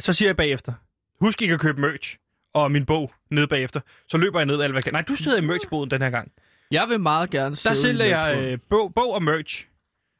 [0.00, 0.72] Så siger jeg bagefter,
[1.20, 2.16] husk ikke at købe merch
[2.54, 3.80] og min bog ned bagefter.
[4.08, 4.92] Så løber jeg ned alt, hvad jeg kan.
[4.92, 6.32] Nej, du sidder i merchboden den her gang.
[6.70, 9.66] Jeg vil meget gerne Der sælger jeg øh, bog, bog og merch.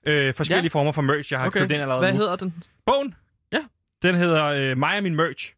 [0.06, 0.78] Øh, forskellige Ja.
[0.78, 1.60] former for merch, jeg har okay.
[1.60, 2.18] købt ind allerede Hvad nu.
[2.18, 2.64] hedder den?
[2.86, 3.14] Bogen?
[3.52, 3.58] Ja.
[4.02, 5.54] Den hedder øh, mig og min merch.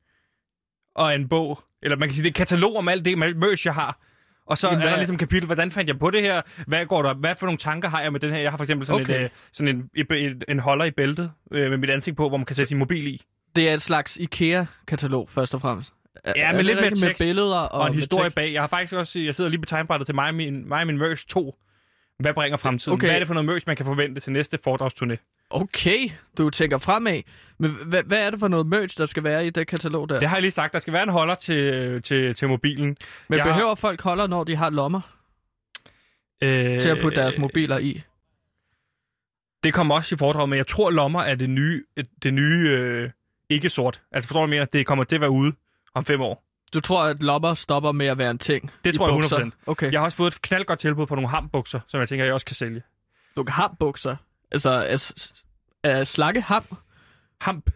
[0.94, 3.66] Og en bog, eller man kan sige, det er et katalog om alt det merch,
[3.66, 3.98] jeg har.
[4.46, 6.42] Og så Jamen, er der ligesom kapitel, hvordan fandt jeg på det her?
[6.66, 7.14] Hvad går der?
[7.14, 8.38] Hvad for nogle tanker har jeg med den her?
[8.38, 9.18] Jeg har for eksempel sådan, Okay.
[9.20, 12.28] et, øh, sådan en, en, en, en holder i bæltet øh, med mit ansigt på,
[12.28, 13.22] hvor man kan sætte sin mobil i.
[13.56, 15.92] Det er et slags IKEA-katalog, først og fremmest.
[16.36, 18.52] Ja, med det lidt mere tekst Med billeder og, Og en historie bag.
[18.52, 20.86] Jeg har faktisk også, jeg sidder lige på tegnbrættet til mig og min, mig og
[20.86, 21.58] min merch 2.
[22.18, 22.94] Hvad bringer fremtiden?
[22.94, 23.06] Okay.
[23.06, 25.46] Hvad er det for noget merch, man kan forvente til næste foredragsturné?
[25.50, 27.22] Okay, du tænker fremad.
[27.58, 30.18] Men hvad, hvad er det for noget merch, der skal være i det katalog der?
[30.18, 30.72] Det har jeg lige sagt.
[30.72, 32.96] Der skal være en holder til, til, til mobilen.
[33.28, 35.00] Men jeg- behøver folk holder, når de har lommer
[36.42, 38.02] Øh, til at putte deres mobiler i?
[39.64, 41.84] Det kommer også i foredrag, men jeg tror, lommer er det nye,
[42.22, 43.10] det nye øh,
[43.48, 44.02] ikke sort.
[44.12, 44.66] Altså forstår du mere?
[44.72, 45.52] Det kommer til at være ude
[45.94, 46.44] om fem år.
[46.74, 48.70] Du tror, at lommer stopper med at være en ting?
[48.84, 49.38] Det tror jeg bukser?
[49.38, 49.50] 100%.
[49.66, 49.92] Okay.
[49.92, 52.46] Jeg har også fået et knaldgodt tilbud på nogle hambukser, som jeg tænker, jeg også
[52.46, 52.82] kan sælge.
[53.36, 54.16] Du har bukser.
[54.52, 54.70] Altså,
[55.84, 56.64] er, slakke ham?
[57.40, 57.70] Hamp.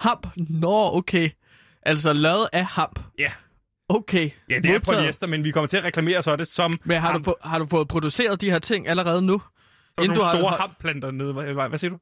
[0.00, 0.26] Hamp?
[0.36, 1.30] Nå, okay.
[1.82, 3.00] Altså lavet af hamp?
[3.18, 3.32] Ja.
[3.88, 4.30] Okay.
[4.50, 4.98] Ja, det er Modtaget.
[4.98, 7.36] polyester, men vi kommer til at reklamere så er det som Men har du, få,
[7.42, 9.32] har du fået produceret de her ting allerede nu?
[9.96, 11.32] Der er nogle du har- store har- hampplanter nede.
[11.32, 11.98] Hvad, hvad siger du?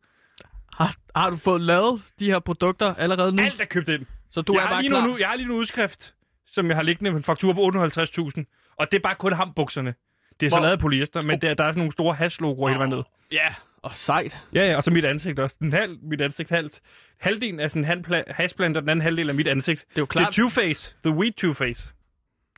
[0.73, 3.43] Har, har du fået lavet de her produkter allerede nu?
[3.43, 4.07] Alt er købt ind.
[4.33, 5.07] Så du jeg, er har bare lige klar?
[5.07, 6.15] nu, jeg har lige en udskrift,
[6.47, 8.75] som jeg har liggende med en faktur på 850.000.
[8.79, 9.95] Og det er bare kun hambukserne.
[10.41, 12.79] Det er så Hvor- lavet af polyester, men der, der er nogle store hashlogoer hele
[12.79, 13.03] vejen ned.
[13.33, 14.37] Ja, og sejt.
[14.55, 15.57] Ja, ja, og så mit ansigt også.
[15.61, 16.81] Den halv, mit ansigt halvt.
[17.21, 19.85] Halvdelen er sådan en hashplant, og den anden halvdel er mit ansigt.
[19.91, 20.95] Det er jo klart, Det er Two-Face.
[21.05, 21.95] The Weed Two-Face.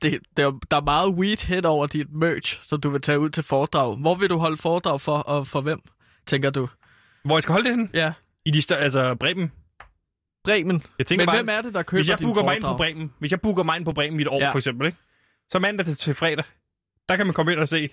[0.03, 3.19] det, det er, der er meget weed hen over dit merch, som du vil tage
[3.19, 3.97] ud til foredrag.
[3.97, 5.81] Hvor vil du holde foredrag for, og for hvem,
[6.27, 6.69] tænker du?
[7.25, 7.91] Hvor jeg skal holde det hen?
[7.95, 8.13] Ja,
[8.45, 9.53] I de større, altså Bremen.
[10.45, 10.83] Bremen.
[10.99, 12.77] Jeg tænker Men bare, hvem er det, der køber hvis jeg booker mig ind på?
[12.77, 14.51] Bremen, hvis jeg booker mig ind på Bremen i et år, Ja.
[14.53, 14.99] for eksempel, ikke?
[15.51, 16.45] så mandag til, til fredag,
[17.09, 17.89] der kan man komme ind og se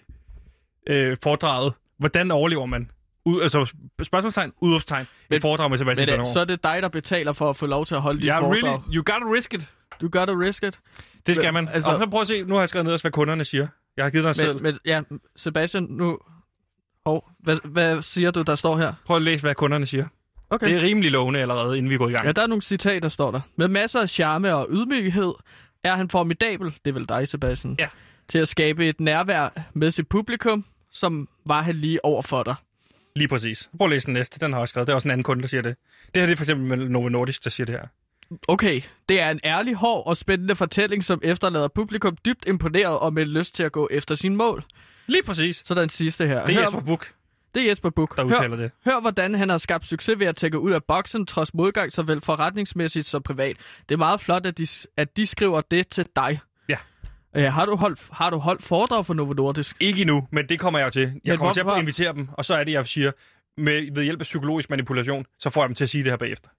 [0.88, 1.74] øh, foredraget.
[1.98, 2.92] Hvordan overlever man?
[3.26, 6.88] Ud, altså spørgsmålstegn, udopstegn, et foredrag med Sebastian Men det, så er det dig, der
[6.88, 8.64] betaler for at få lov til at holde dit Ja, foredrag.
[8.64, 9.68] really, you gotta risk it.
[10.02, 10.80] Du gør det risk it.
[11.26, 11.68] Det skal man.
[11.68, 13.68] altså- og så prøv at se, nu har jeg skrevet ned, hvad kunderne siger.
[13.98, 14.54] Jeg har givet dig.
[14.54, 15.02] Men, men, ja,
[15.36, 16.20] Sebastian, nu...
[17.06, 18.94] Hov, hvad, hvad siger du, der står her?
[19.06, 20.06] Prøv at læse, hvad kunderne siger.
[20.52, 20.68] Okay.
[20.68, 22.26] Det er rimelig lovende allerede, inden vi går i gang.
[22.26, 23.42] Ja, der er nogle citater, står der.
[23.56, 25.34] Med masser af charme og ydmyghed
[25.84, 27.88] er han formidabel, det er vel dig, Sebastian, Ja.
[28.28, 32.56] til at skabe et nærvær med sit publikum, som var han lige over for dig.
[33.16, 33.70] Lige præcis.
[33.78, 34.40] Prøv at læse den næste.
[34.40, 34.88] Den har jeg også skrevet.
[34.88, 35.76] Det er også en anden kunde, der siger det.
[36.16, 37.88] Det her det er for eksempel med Novo Nordisk, der siger det her.
[38.48, 43.14] Okay, det er en ærlig, hård og spændende fortælling, som efterlader publikum dybt imponeret og
[43.14, 44.64] med lyst til at gå efter sin mål.
[45.08, 45.62] Lige præcis.
[45.66, 46.46] Så den sidste her.
[46.46, 47.10] Det er hør, Jesper Buch,
[47.56, 48.16] det er Jesper Buch.
[48.16, 48.72] der Hør, udtaler det.
[48.86, 52.22] hør, hvordan han har skabt succes ved at tække ud af boksen, trods modgang såvel
[52.22, 53.58] forretningsmæssigt som privat.
[53.90, 56.40] Det er meget flot, at de, at de skriver det til dig.
[56.70, 56.78] Ja.
[57.36, 59.76] Øh, har, du holdt, har du holdt foredrag for Novo Nordisk?
[59.80, 61.02] Ikke endnu, men det kommer jeg jo til.
[61.02, 63.12] Jeg Men kommer til at invitere dem, og så er det, jeg siger,
[63.58, 66.18] med, ved hjælp af psykologisk manipulation, så får jeg dem til at sige det her
[66.18, 66.50] bagefter.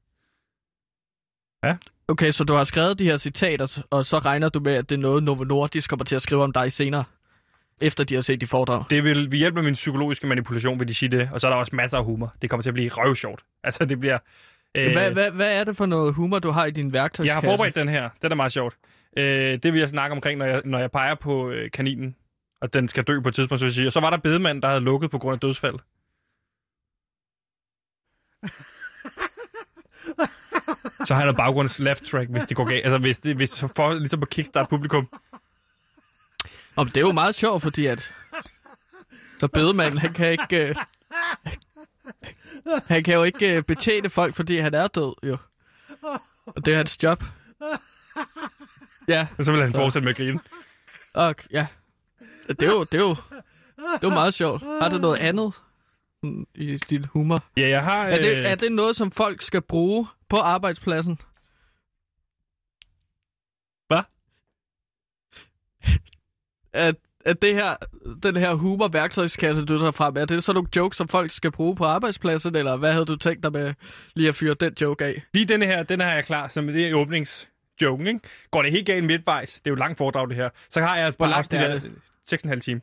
[2.08, 4.94] Okay, så du har skrevet de her citater, og så regner du med, at det
[4.94, 7.04] er noget, Novo Nordisk kommer til at skrive om dig senere,
[7.82, 8.84] efter de har set de foredrag.
[8.90, 11.50] Det vil, ved hjælp af min psykologiske manipulation, vil de sige det, og så er
[11.50, 12.34] der også masser af humor.
[12.42, 13.44] Det kommer til at blive røvsjovt.
[13.64, 14.18] Altså, det bliver...
[14.78, 17.26] Øh, Hvad, hvad, hvad er det for noget humor, du har i din værktøjskasse?
[17.26, 18.10] jeg har forberedt den her.
[18.22, 18.76] Den er meget sjovt.
[19.16, 22.16] Øh, det vil jeg snakke omkring, når jeg, når jeg peger på øh, kaninen,
[22.60, 23.86] og den skal dø på et tidspunkt, så vil jeg sige.
[23.86, 25.74] Og så var der bedemand, der havde lukket på grund af dødsfald.
[31.06, 32.84] så har jeg noget baggrunds left track, hvis det går galt.
[32.84, 35.08] Altså, hvis det, hvis for ligesom at kickstart publikum.
[36.76, 38.14] Om det er jo meget sjovt, fordi at...
[39.40, 40.56] Så bedemanden, han kan ikke...
[40.68, 40.74] Øh...
[42.88, 45.36] Han kan jo ikke øh, betjene folk, fordi han er død, jo.
[46.46, 47.24] Og det er hans job.
[49.08, 50.40] Ja, Og så vil han fortsætte med at grine.
[51.14, 51.66] og ja.
[52.48, 53.14] Det er jo, det er jo, det
[53.76, 54.62] er jo meget sjovt.
[54.62, 55.54] Har du noget andet
[56.54, 57.44] i din humor?
[57.56, 58.04] Ja, jeg har...
[58.04, 61.18] Er det, øh, er det noget, som folk skal bruge på arbejdspladsen?
[63.86, 64.02] Hvad?
[66.72, 67.76] At, at det her,
[68.22, 71.76] den her humor-værktøjskasse, du tager frem, er det så nogle jokes, som folk skal bruge
[71.76, 73.74] på arbejdspladsen, eller hvad havde du tænkt dig med
[74.14, 75.22] lige at fyre den joke af?
[75.34, 78.20] Lige denne her, den har jeg klar, som det er åbningsjoken, ikke?
[78.50, 80.96] Går det helt galt midtvejs, det er jo et langt foredrag det her, så har
[80.96, 81.80] jeg Hvor bare langt er af
[82.32, 82.80] 6,5 time.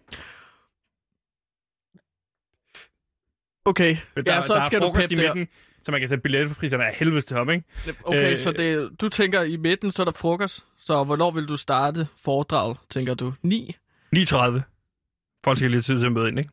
[3.65, 5.33] Okay, Men der, ja, så der skal er du peppe der.
[5.33, 5.47] midten,
[5.89, 7.65] så man kan sætte billetpriserne af helvedes til ham, ikke?
[8.03, 10.65] Okay, Øh, så det, du tænker i midten, så er der frokost.
[10.77, 13.33] Så hvornår vil du starte foredraget, tænker du?
[13.43, 13.75] 9?
[14.15, 14.61] 9.30.
[15.43, 16.51] Folk skal lidt tid til at møde ind, ikke?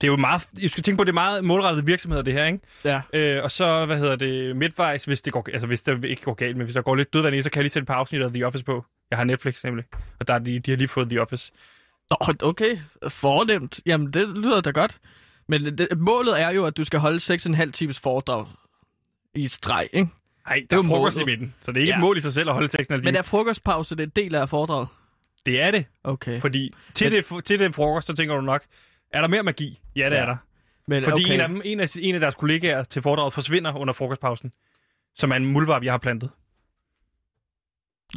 [0.00, 2.44] Det er jo meget, jeg skal tænke på, det er meget målrettede virksomheder, det her,
[2.44, 2.58] ikke?
[2.84, 3.02] Ja.
[3.12, 6.34] Øh, og så, hvad hedder det, midtvejs, hvis det går, altså hvis det ikke går
[6.34, 7.94] galt, men hvis der går lidt dødvand i, så kan jeg lige sætte et par
[7.94, 8.84] afsnit af The Office på.
[9.10, 9.84] Jeg har Netflix nemlig,
[10.20, 11.52] og der er de, de har lige fået The Office.
[12.10, 12.78] Nå, okay.
[13.08, 13.80] Fornemt.
[13.86, 14.98] Jamen, det lyder da godt.
[15.48, 18.46] Men det, målet er jo, at du skal holde 6,5 times foredrag
[19.34, 20.10] i streg, ikke?
[20.48, 21.26] Nej, der er er frokost i målet.
[21.38, 21.96] midten, så det er ikke Ja.
[21.96, 23.18] et mål i sig selv at holde 6,5 Men timer.
[23.18, 24.88] er frokostpause det er en del af foredraget?
[25.46, 26.40] Det er det, Okay.
[26.40, 28.64] fordi til, Men- det, til det frokost, så tænker du nok,
[29.12, 29.80] er der mere magi?
[29.96, 30.20] Ja, det Ja.
[30.22, 30.36] er der.
[30.88, 31.34] Men, Fordi okay.
[31.34, 34.52] en, af dem, en, af, en af deres kollegaer til foredraget forsvinder under frokostpausen,
[35.14, 36.30] som er en muldvarp, jeg har plantet.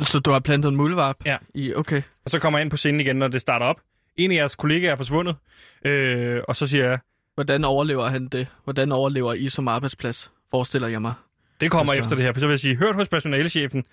[0.02, 1.16] Så du har plantet en muldvarp?
[1.26, 1.38] Ja.
[1.54, 2.02] I, okay.
[2.26, 3.82] Og så kommer jeg ind på scenen igen, når det starter op.
[4.18, 5.36] En af jeres kollegaer er forsvundet,
[5.86, 7.00] øh, og så siger jeg,
[7.36, 8.48] Hvordan overlever han det?
[8.64, 10.32] Hvordan overlever I som arbejdsplads?
[10.52, 11.14] Forestiller jeg mig.
[11.62, 12.34] det kommer Jeg skal- efter det her.
[12.34, 13.84] For så vil jeg sige, hørt hos personalechefen,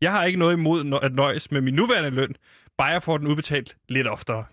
[0.00, 2.34] jeg har ikke noget imod at nøjes med min nuværende løn,
[2.78, 4.44] bare jeg får den udbetalt lidt oftere.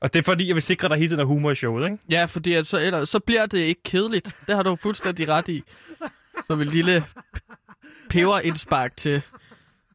[0.00, 1.98] Og det er fordi, jeg vil sikre, der hele tiden er humor i showet, ikke?
[2.10, 4.34] Ja, fordi at så, ellers, så bliver det ikke kedeligt.
[4.46, 5.62] Det har du fuldstændig ret i.
[6.46, 7.04] Så vil lille
[8.10, 9.22] peberindspark til,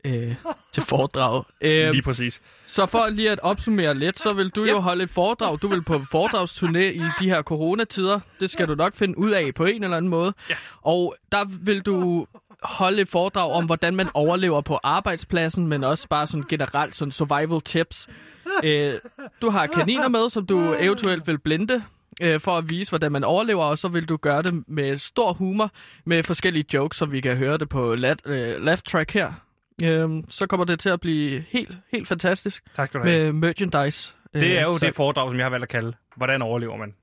[0.08, 0.36] øh,
[0.72, 1.43] til foredrag.
[1.62, 2.41] Øh, Lige præcis.
[2.67, 5.58] så for lige at opsummere lidt, så vil du jo holde et foredrag.
[5.62, 8.20] Du vil på foredragsturné i de her coronatider.
[8.39, 10.34] Det skal du nok finde ud af på en eller anden måde.
[10.50, 10.56] Ja.
[10.82, 12.28] Og der vil du
[12.63, 17.12] holde et foredrag om, hvordan man overlever på arbejdspladsen, men også bare sådan generelt sådan
[17.12, 18.08] survival tips.
[18.63, 18.93] Øh,
[19.41, 21.84] du har kaniner med, som du eventuelt vil blinde
[22.22, 25.34] øh, for at vise, hvordan man overlever, og så vil du gøre det med stor
[25.34, 25.72] humor,
[26.06, 29.34] med forskellige jokes, som vi kan høre det på lat, øh, laugh track her.
[29.84, 33.24] Øh, så kommer det til at blive helt, helt fantastisk Tak skal du have.
[33.24, 34.13] med merchandise.
[34.34, 36.94] Det er jo så, det foredrag, som jeg har valgt at kalde, hvordan overlever man?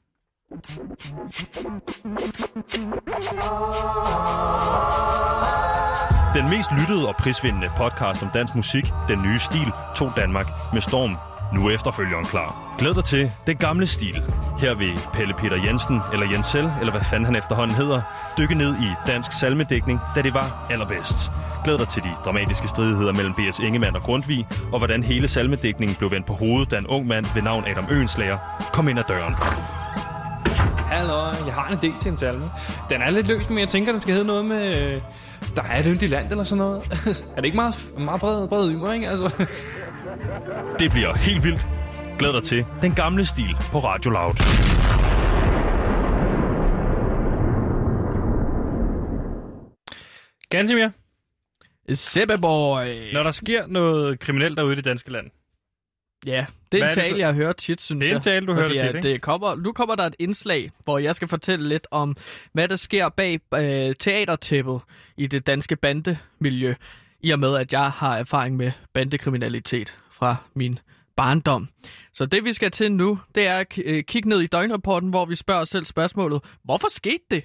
[6.35, 10.81] Den mest lyttede og prisvindende podcast om dansk musik, Den Nye Stil, tog Danmark med
[10.81, 11.17] storm.
[11.55, 12.75] Nu er efterfølgeren klar.
[12.79, 14.23] Glæd dig til Den Gamle Stil.
[14.59, 18.01] Her vil Pelle Peter Jensen, eller Jensel, eller hvad fanden han efterhånden hedder,
[18.39, 21.31] dykke ned i dansk salmedækning, da det var allerbedst.
[21.65, 23.59] Glæd dig til de dramatiske stridigheder mellem B.S.
[23.59, 27.27] Ingemann og Grundtvig, og hvordan hele salmedækningen blev vendt på hovedet, da en ung mand
[27.35, 28.39] ved navn Adam Øenslager
[28.73, 29.35] kom ind ad døren.
[30.87, 32.51] Hallo, jeg har en idé til en salme.
[32.91, 34.95] Den er lidt løs, men jeg tænker, den skal hedde noget med...
[34.95, 35.01] øh,
[35.57, 36.83] Der er et yndigt land eller sådan noget.
[37.33, 39.09] er det ikke meget, meget bred, bred ymer, ikke?
[39.09, 39.47] Altså,
[40.79, 41.69] det bliver helt vildt.
[42.19, 44.35] Glæd dig til Den Gamle Stil på Radio Loud.
[50.51, 50.89] Gansimir,
[51.95, 53.13] Seppeboy!
[53.13, 55.31] når der sker noget kriminelt derude i det danske land,
[56.27, 58.17] Ja, det er en tale, jeg hører tit, synes Det er jeg.
[58.17, 59.09] en tale, du hører tit, ikke?
[59.09, 62.17] det kommer, nu kommer der et indslag, hvor jeg skal fortælle lidt om,
[62.53, 64.81] hvad der sker bag øh, teatertæppet
[65.17, 66.75] i det danske bandemiljø,
[67.21, 70.79] i og med, at jeg har erfaring med bandekriminalitet fra min
[71.17, 71.69] barndom.
[72.15, 75.25] Så det, vi skal til nu, det er at øh, kigge ned i døgnrapporten, hvor
[75.25, 77.45] vi spørger os selv spørgsmålet, hvorfor skete det?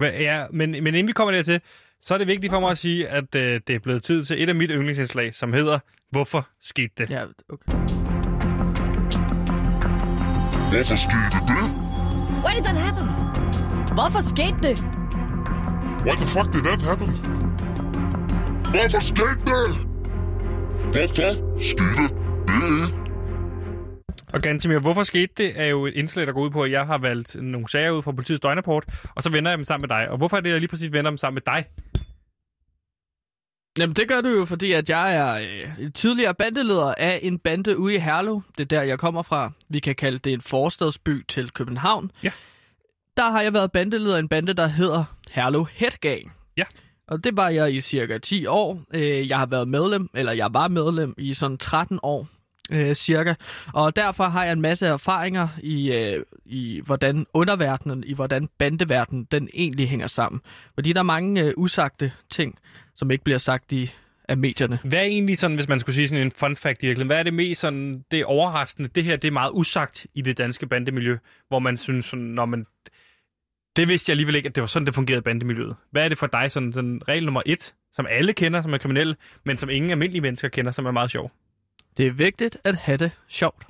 [0.00, 1.60] Ja, men, men inden vi kommer dertil,
[2.00, 4.42] så er det vigtigt for mig at sige, at øh, det er blevet tid til
[4.42, 5.78] et af mit yndlingsindslag, som hedder
[6.12, 7.10] Hvorfor skete det?
[7.10, 7.72] Ja, okay.
[10.72, 11.64] Hvorfor skete det?
[12.44, 13.06] Why did that happen?
[13.96, 14.76] Hvorfor skete det?
[16.06, 17.08] Why the fuck did that happen?
[18.74, 19.91] Hvorfor skete det?
[20.84, 22.94] Hvorfor skete det?
[24.32, 26.86] Og Gantimir, hvorfor skete det, er jo et indslag, der går ud på, at jeg
[26.86, 29.96] har valgt nogle sager ud fra politiets døgnrapport, og så vender jeg dem sammen med
[29.96, 30.08] dig.
[30.08, 31.64] Og hvorfor er det, at jeg lige præcis vender dem sammen med dig?
[33.78, 35.34] Jamen, det gør du jo, fordi at jeg er
[35.78, 38.42] øh, tidligere bandeleder af en bande ude i Herlev.
[38.58, 39.52] Det er der, jeg kommer fra.
[39.68, 42.10] Vi kan kalde det en forstadsby til København.
[42.22, 42.30] Ja.
[43.16, 46.32] Der har jeg været bandeleder af en bande, der hedder Herlev Head Gang.
[46.56, 46.62] Ja.
[47.12, 48.82] Og det var jeg i cirka 10 år.
[48.94, 52.28] Øh, jeg har været medlem, eller jeg var medlem i sådan 13 år.
[52.72, 53.34] øh, cirka.
[53.74, 59.24] Og derfor har jeg en masse erfaringer i, øh, i hvordan underverdenen, i hvordan bandeverdenen,
[59.30, 60.40] den egentlig hænger sammen.
[60.74, 62.58] Fordi der er mange øh, usagte ting,
[62.94, 63.90] som ikke bliver sagt i
[64.28, 64.78] af medierne.
[64.84, 67.18] Hvad er egentlig sådan, hvis man skulle sige sådan en fun fact i virkeligheden, hvad
[67.18, 70.66] er det mest sådan, det overraskende, det her det er meget usagt i det danske
[70.66, 71.16] bandemiljø,
[71.48, 72.66] hvor man synes sådan, når man,
[73.76, 75.76] det vidste jeg alligevel ikke, at det var sådan, det fungerede i bandemiljøet.
[75.90, 78.78] Hvad er det for dig, sådan, sådan regel nummer et, som alle kender, som er
[78.78, 81.30] kriminelle, men som ingen almindelige mennesker kender, som er meget sjov?
[81.96, 83.66] Det er vigtigt at have det sjovt.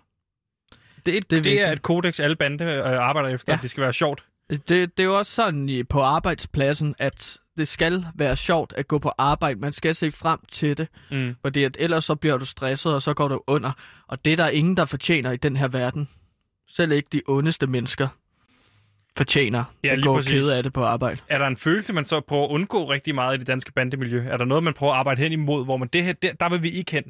[1.06, 3.56] Det, er, det, Det er det er et kodex, alle bande øh, arbejder efter, Ja.
[3.56, 4.24] at det skal være sjovt.
[4.50, 8.98] Det, det er jo også sådan på arbejdspladsen, at det skal være sjovt at gå
[8.98, 9.60] på arbejde.
[9.60, 11.34] Man skal se frem til det, Mm.
[11.42, 13.72] fordi at ellers så bliver du stresset, og så går du under.
[14.08, 16.08] Og det er der ingen, der fortjener i den her verden.
[16.68, 18.08] Selv ikke de ondeste mennesker
[19.16, 21.20] fortjener Ja, at gå kede af det på arbejde.
[21.28, 24.24] Er der en følelse, man så prøver at undgå rigtig meget i det danske bandemiljø?
[24.28, 26.48] Er der noget, man prøver at arbejde hen imod, hvor man det her, der, der
[26.48, 27.04] vil vi ikke hen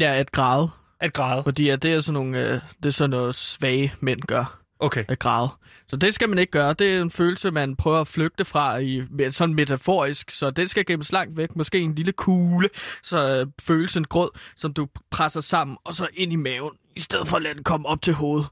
[0.00, 0.70] Ja, at græde.
[1.00, 1.42] at græde?
[1.42, 4.58] Fordi at det er sådan nogle, øh, det er sådan noget svage mænd gør.
[4.80, 5.04] Okay.
[5.08, 5.48] at græde.
[5.88, 6.74] Så det skal man ikke gøre.
[6.74, 10.30] Det er en følelse, man prøver at flygte fra, i, sådan metaforisk.
[10.30, 11.56] Så det skal gemmes langt væk.
[11.56, 12.68] Måske en lille kugle,
[13.02, 17.28] så øh, følelsen grød, som du presser sammen, og så ind i maven, i stedet
[17.28, 18.46] for at lade den komme op til hovedet.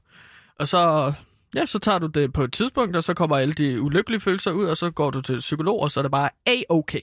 [0.59, 1.13] Og så,
[1.55, 4.51] ja, så tager du det på et tidspunkt, og så kommer alle de ulykkelige følelser
[4.51, 7.01] ud, og så går du til psykolog, og så er det bare A-okay.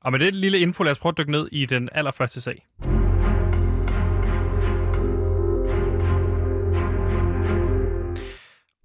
[0.00, 2.66] Og med det lille info, lad os prøve at dykke ned i den allerførste sag.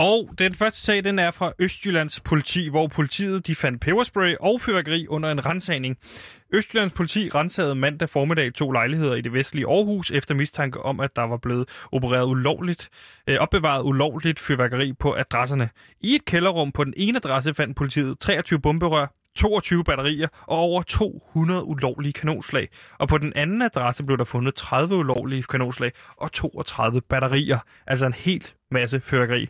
[0.02, 4.62] Og den første sag, den er fra Østjyllands politi, hvor politiet de fandt peberspray og
[4.62, 5.98] fyrværkeri under en rensagning.
[6.54, 11.16] Østjyllands politi rensagede mandag formiddag to lejligheder i det vestlige Aarhus efter mistanke om, at
[11.16, 12.90] der var blevet opereret ulovligt,
[13.28, 15.70] øh, opbevaret ulovligt fyrværkeri på adresserne.
[16.02, 20.82] I et kælderrum på den ene adresse fandt politiet 23 bomberør, 22 batterier og over
[20.82, 22.70] 200 ulovlige kanonslag.
[22.98, 27.60] Og på den anden adresse blev der fundet 30 ulovlige kanonslag og 32 batterier.
[27.88, 29.50] Altså en helt masse fyrværkeri.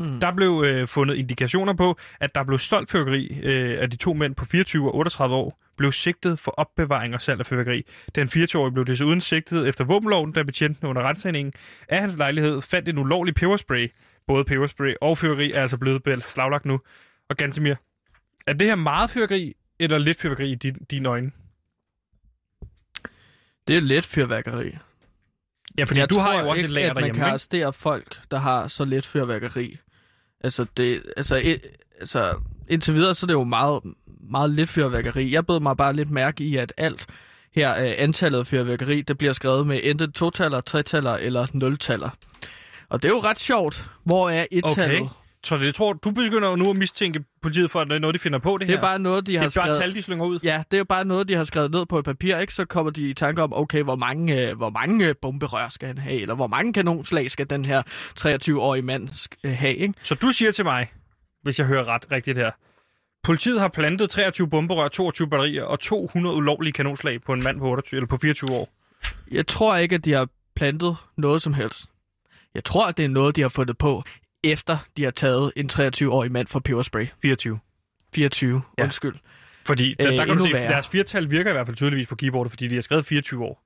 [0.00, 0.20] Mm.
[0.20, 4.12] Der blev øh, fundet indikationer på, at der blev stolt fyrværkeri øh, af de to
[4.12, 7.86] mænd på 24 og 38 år, blev sigtet for opbevaring og salg af fyrværkeri.
[8.14, 11.52] Den 24-årige blev desuden sigtet efter våbenloven, da betjenten under retsagningen
[11.88, 13.92] af hans lejlighed fandt en ulovlig peberspray.
[14.26, 16.80] Både peberspray og fyrværkeri er altså blevet beslaglagt nu.
[17.28, 17.74] Og Gantemir,
[18.46, 21.30] er det her meget fyrværkeri, eller lidt fyrværkeri i din, dine øjne?
[23.68, 24.76] Det er let fyrværkeri.
[25.78, 27.26] Ja, fordi jeg du tror har jo også ikke, et lager at man derhjemme, kan
[27.26, 27.30] ikke?
[27.30, 29.78] arrestere folk, der har så let fyrværkeri.
[30.40, 31.60] Altså, det, altså, et,
[32.00, 32.34] altså,
[32.68, 33.80] indtil videre, så er det jo meget,
[34.30, 35.32] meget lidt fyrværkeri.
[35.32, 37.06] Jeg bed mig bare lidt mærke i, at alt
[37.54, 42.10] her, øh, antallet af fyrværkeri, det bliver skrevet med enten totaller, tretaller eller nultaller.
[42.88, 43.90] Og det er jo ret sjovt.
[44.04, 45.00] Hvor er et-tallet?
[45.00, 45.08] Okay.
[45.46, 48.14] Så det tror du begynder jo nu at mistænke politiet for, at det er noget,
[48.14, 48.76] de finder på det, Det her?
[48.76, 49.76] er bare noget, de det har er bare skrevet...
[49.76, 50.38] tal, de slynger ud?
[50.42, 52.54] Ja, det er bare noget, de har skrevet ned på et papir, ikke?
[52.54, 55.98] Så kommer de i tanke om, okay, hvor mange, øh, hvor mange bomberør skal han
[55.98, 57.82] have, eller hvor mange kanonslag skal den her
[58.20, 59.94] 23-årige mand øh, have, ikke?
[60.02, 60.92] Så du siger til mig,
[61.42, 62.50] hvis jeg hører ret rigtigt her,
[63.22, 67.66] politiet har plantet 23 bomberør, 22 batterier og 200 ulovlige kanonslag på en mand på,
[67.66, 68.68] 28, eller på 24 år.
[69.30, 71.84] Jeg tror ikke, at de har plantet noget som helst.
[72.54, 74.02] Jeg tror, at det er noget, de har fundet på,
[74.52, 77.06] efter de har taget en 23-årig mand fra peberspray.
[77.22, 77.58] 24.
[78.14, 78.82] 24, Ja.
[78.84, 79.14] undskyld.
[79.66, 80.68] Fordi der, Øh, der kan du se, værre.
[80.72, 83.62] deres firtal virker i hvert fald tydeligvis på keyboardet, fordi de har skrevet 24 år.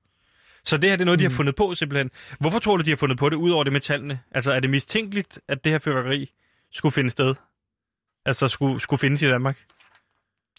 [0.63, 1.35] Så det her det er noget, de har Mm.
[1.35, 2.11] fundet på simpelthen.
[2.39, 4.19] Hvorfor tror du, de har fundet på det, udover det med tallene?
[4.31, 6.31] Altså er det mistænkeligt, at det her fyrværkeri
[6.71, 7.35] skulle finde sted?
[8.25, 9.57] Altså skulle, skulle findes i Danmark?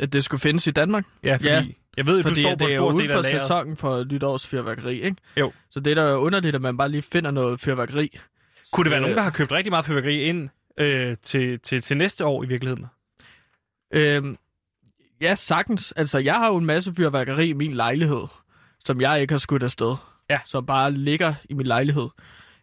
[0.00, 1.04] At det skulle findes i Danmark.
[1.24, 1.64] Ja, fordi Ja,
[1.96, 3.10] jeg ved, at du Fordi står at på det en er stor jo uden del
[3.10, 3.40] for af lageret.
[3.40, 5.16] sæsonen for nytårsfyrværkeri, ikke?
[5.36, 5.52] Jo.
[5.70, 8.18] Så det er da underligt, at man bare lige finder noget fyrværkeri.
[8.72, 9.02] Kunne det være Øh.
[9.02, 12.46] nogen, der har købt rigtig meget fyrværkeri ind øh, til, til, til næste år i
[12.46, 12.86] virkeligheden?
[13.94, 14.36] Øhm,
[15.20, 15.92] ja, sagtens.
[15.92, 18.22] Altså, jeg har jo en masse fyrværkeri i min lejlighed,
[18.84, 19.96] som jeg ikke har skudt afsted.
[20.30, 20.38] Ja.
[20.46, 22.08] Som bare ligger i min lejlighed.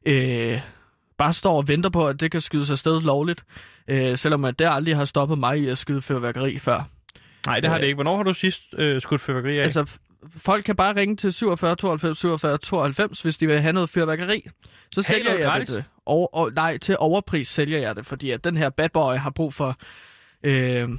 [0.05, 0.59] Øh,
[1.17, 3.43] bare står og venter på, at det kan skydes afsted lovligt.
[3.87, 6.89] Øh, selvom at det aldrig har stoppet mig i at skyde fyrværkeri før.
[7.47, 7.81] Nej, det har Øh.
[7.81, 7.95] det ikke.
[7.95, 9.63] Hvornår har du sidst øh, skudt fyrværkeri af?
[9.63, 9.97] Altså,
[10.38, 14.47] folk kan bare ringe til 47 92 47 92, hvis de vil have noget fyrværkeri.
[14.95, 15.69] Så sælger noget jeg gratis?
[15.69, 15.84] det.
[16.05, 19.29] Over, og, nej, til overpris sælger jeg det, fordi at den her bad boy har
[19.29, 19.77] brug for
[20.43, 20.89] øh,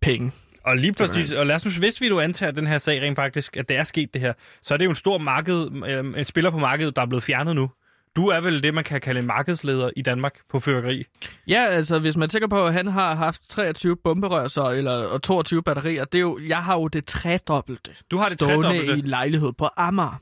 [0.00, 0.32] penge.
[0.64, 3.16] Og lige pludselig, og lad os nu, hvis vi nu antager, den her sag rent
[3.16, 6.18] faktisk, at det er sket det her, så er det jo en stor marked, øh,
[6.18, 7.70] en spiller på markedet, der er blevet fjernet nu.
[8.18, 11.04] Du er vel det, man kan kalde en markedsleder i Danmark på fyrværkeri.
[11.46, 15.22] Ja, altså hvis man tænker på, at han har haft 23 bomberør så, eller, og
[15.22, 18.96] 22 batterier, det er jo, jeg har jo det tredobbelte Du har det stående tredobbelte.
[18.96, 20.20] i en lejlighed på Amager.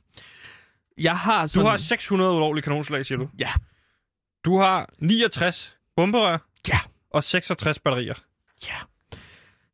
[0.98, 1.70] Jeg har Du sådan...
[1.70, 3.28] har 600 ulovlige kanonslag, siger du.
[3.38, 3.48] Ja.
[4.44, 6.38] Du har 69 bomberør.
[6.68, 6.78] Ja.
[7.10, 8.14] Og 66 batterier.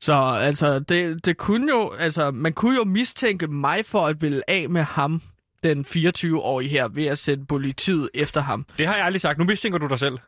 [0.00, 4.50] Så altså, det, det kunne jo, altså, man kunne jo mistænke mig for at ville
[4.50, 5.22] af med ham
[5.62, 8.66] den 24-årige her, ved at sende politiet efter ham.
[8.78, 9.38] Det har jeg aldrig sagt.
[9.38, 10.18] Nu mistænker du dig selv.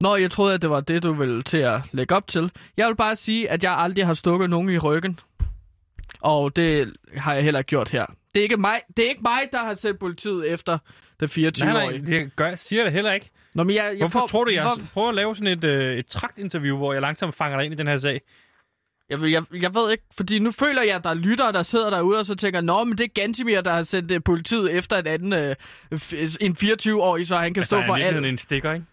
[0.00, 2.50] Nå, jeg troede, at det var det, du ville til at lægge op til.
[2.76, 5.18] Jeg vil bare sige, at jeg aldrig har stukket nogen i ryggen.
[6.20, 8.06] Og det har jeg heller ikke gjort her.
[8.34, 10.78] Det er ikke mig, det er ikke mig der har sendt politiet efter
[11.20, 11.64] den 24-årige.
[11.64, 13.30] Nej, nej, det gør, jeg siger det heller ikke.
[13.54, 15.64] Nå, men jeg, jeg Hvorfor får, tror du, jeg hvor, prøver at lave sådan et,
[15.64, 18.20] øh, et trakt-interview, hvor jeg langsomt fanger dig ind i den her sag?
[19.10, 21.90] Jeg, jeg, jeg ved ikke, fordi nu føler jeg, at der er lyttere, der sidder
[21.90, 24.98] derude og så tænker, Nå, men det er Gantimir, der har sendt øh, politiet efter
[24.98, 25.54] en anden, øh,
[25.94, 28.00] f- en 24-årig, så han kan Altså, stå er for alt.
[28.04, 28.86] virkeligheden en stikker, ikke?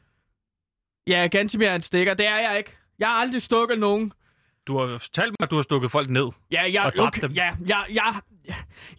[1.08, 2.14] Ja, Gantimir er en stikker.
[2.14, 2.78] Det er jeg ikke.
[3.00, 4.14] Jeg har aldrig stukket nogen.
[4.68, 6.28] Du har fortalt mig, at du har stukket folk ned.
[6.52, 7.32] Ja, jeg, Og okay, dem.
[7.32, 8.14] ja, jeg, jeg,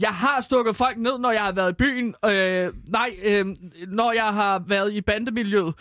[0.01, 2.15] jeg har stukket folk ned, når jeg har været i byen.
[2.25, 3.47] Øh, nej, øh,
[3.89, 5.75] når jeg har været i bandemiljøet.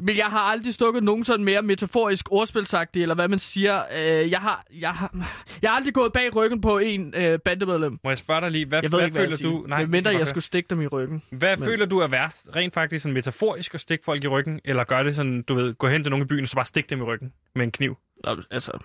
[0.00, 3.82] Men jeg har aldrig stukket nogen sådan mere metaforisk ordspilsagtig, eller hvad man siger.
[3.98, 5.10] Øh, jeg, har, jeg, har,
[5.62, 7.98] jeg har aldrig gået bag ryggen på en øh, bandemedlem.
[8.04, 9.50] Må jeg spørge dig lige, hvad, Jeg ved hvad ikke, hvad føler jeg siger.
[9.50, 9.64] du...
[9.68, 11.22] Nej, mindre det kan jeg skulle stikke dem i ryggen.
[11.30, 12.48] Hvad men- føler du er værst?
[12.56, 15.74] Rent faktisk sådan metaforisk at stikke folk i ryggen, eller gør det sådan, du ved,
[15.74, 17.70] gå hen til nogen i byen, og så bare stikke dem i ryggen med en
[17.70, 17.96] kniv?
[18.50, 18.78] Altså,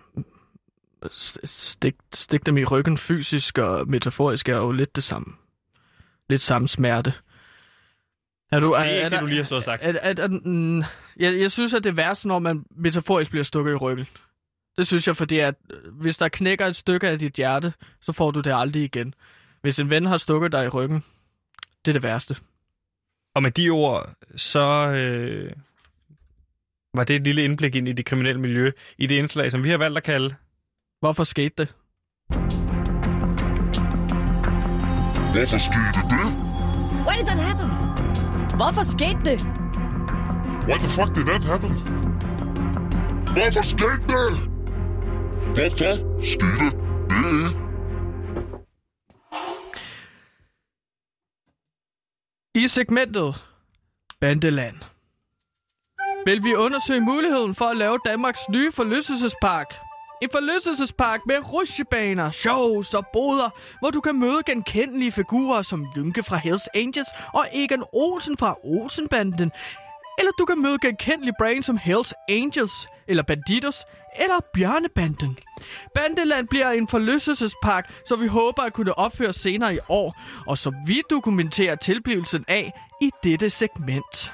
[1.06, 5.34] st- stik, stik dem i ryggen fysisk og metaforisk er jo lidt det samme.
[6.30, 7.14] Lidt samme smerte.
[8.52, 9.84] Er du, Det er ikke det, der- du lige har stået og sagt.
[9.86, 10.78] Er, er, er, mm,
[11.20, 14.08] jeg, jeg synes, at det er værst, når man metaforisk bliver stukket i ryggen.
[14.78, 18.12] Det synes jeg, fordi at øh, hvis der knækker et stykke af dit hjerte, så
[18.12, 19.14] får du det aldrig igen.
[19.62, 21.04] Hvis en ven har stukket dig i ryggen,
[21.86, 22.36] det er det værste.
[23.36, 24.60] Og med de ord, så
[24.96, 25.52] øh,
[26.94, 29.70] var det et lille indblik ind i det kriminelle miljø, i det indslag, som vi
[29.70, 30.36] har valgt at kalde
[31.00, 31.68] Hvorfor skete det?
[35.34, 36.26] Hvorfor skete det?
[37.08, 37.87] Why did that happen?
[38.56, 39.40] Hvorfor skete det?
[40.68, 41.72] Why the fuck did that happen?
[43.36, 44.34] Hvorfor skete det?
[45.56, 47.68] Hvorfor skete det?
[52.56, 53.42] I segmentet
[54.22, 54.76] Bandeland
[56.26, 59.87] vil vi undersøge muligheden for at lave Danmarks nye forlystelsespark.
[60.22, 63.50] En forlystelsespark med rusjebaner, shows og boder,
[63.80, 68.56] hvor du kan møde genkendelige figurer som Jynke fra Hells Angels og Egan Olsen fra
[68.64, 69.52] Olsenbanden.
[70.20, 73.86] Eller du kan møde genkendelige brands som Hells Angels, eller Banditos,
[74.20, 75.38] eller Bjørnebanden.
[75.96, 80.74] Bandeland bliver en forlystelsespark, så vi håber at kunne opføre senere i år, og så
[80.88, 84.34] vi dokumenterer tilblivelsen af i dette segment.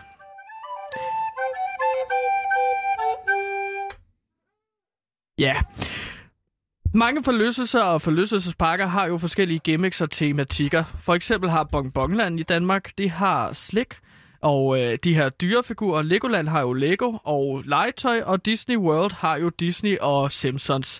[5.37, 5.53] Ja.
[6.93, 10.83] Mange forlystelser og forlystelsesparker har jo forskellige gimmicks og tematikker.
[10.97, 13.93] For eksempel har Bonbonland i Danmark, det har slik,
[14.41, 19.37] og øh, de her dyrefigurer, Legoland har jo Lego og legetøj, og Disney World har
[19.37, 20.99] jo Disney og Simpsons.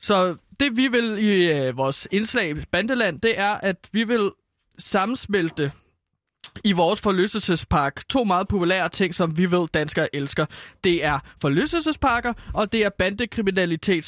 [0.00, 4.30] Så det vi vil i øh, vores indslag Bandeland, det er, at vi vil
[4.78, 5.72] sammensmelte
[6.64, 10.46] i vores forlystelsespark to meget populære ting, som vi ved danskere elsker.
[10.84, 14.04] Det er forlystelsesparker, og det er bandekriminalitet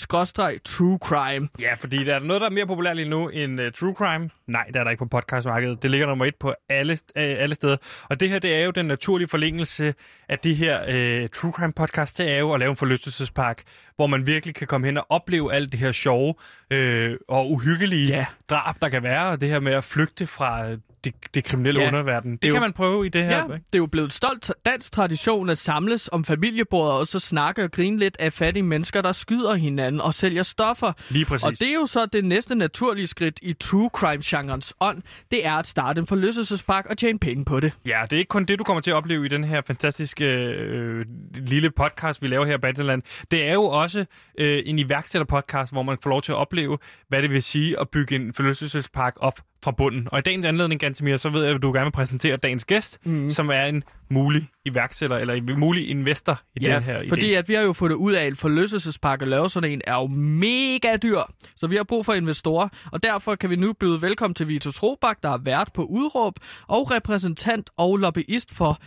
[0.64, 1.48] true crime.
[1.60, 4.30] Ja, fordi der er noget, der er mere populært lige nu end uh, True Crime.
[4.46, 5.82] Nej, det er der ikke på podcastmarkedet.
[5.82, 7.76] Det ligger nummer et på alle, uh, alle steder.
[8.10, 9.94] Og det her, det er jo den naturlige forlængelse
[10.28, 10.80] af de her
[11.22, 12.18] uh, True Crime podcast.
[12.18, 13.62] Det er jo at lave en forlystelsespark,
[13.96, 16.34] hvor man virkelig kan komme hen og opleve alt det her sjove
[16.74, 18.26] uh, og uhyggelige Ja.
[18.50, 19.26] drab, der kan være.
[19.26, 20.66] Og det her med at flygte fra
[21.04, 22.32] det, det kriminelle Ja, underverden.
[22.32, 23.36] Det, er kan jo- man prøve i det her.
[23.36, 23.54] Ja, ikke?
[23.54, 27.64] det er jo blevet en stolt dansk tradition at samles om familiebordet og så snakke
[27.64, 30.92] og grine lidt af fattige mennesker, der skyder hinanden og sælger stoffer.
[31.10, 31.44] Lige præcis.
[31.44, 35.02] Og det er jo så det næste naturlige skridt i true crime-genrens ånd.
[35.30, 37.72] Det er at starte en forlystelsespark og tjene penge på det.
[37.86, 40.24] Ja, det er ikke kun det, du kommer til at opleve i den her fantastiske
[40.24, 43.02] øh, lille podcast, vi laver her i Bandeland.
[43.30, 44.04] Det er jo også
[44.38, 47.88] øh, en iværksætterpodcast, hvor man får lov til at opleve, hvad det vil sige at
[47.88, 50.08] bygge en forlystelsespark op fra bunden.
[50.12, 52.98] Og i dagens anledning, Gantemir, så ved jeg, at du gerne vil præsentere dagens gæst,
[53.04, 53.30] mm.
[53.30, 57.08] som er en mulig iværksætter, eller en mulig investor i den her idé.
[57.08, 59.80] fordi at vi har jo fundet ud af, at en forlystelsespark at lave sådan en
[59.84, 61.18] er jo mega dyr.
[61.56, 64.82] Så vi har brug for investorer, og derfor kan vi nu byde velkommen til Vitus
[64.82, 66.34] Robak, der er vært på Udråb,
[66.68, 68.78] og repræsentant og lobbyist for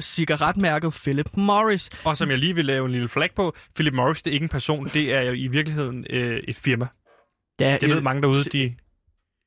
[0.00, 1.90] cigaretmærket Philip Morris.
[2.04, 4.44] Og som jeg lige vil lave en lille flag på, Philip Morris, det er ikke
[4.44, 6.86] en person, det er jo i virkeligheden øh, et firma.
[7.60, 8.74] Ja, Det ved mange derude, de...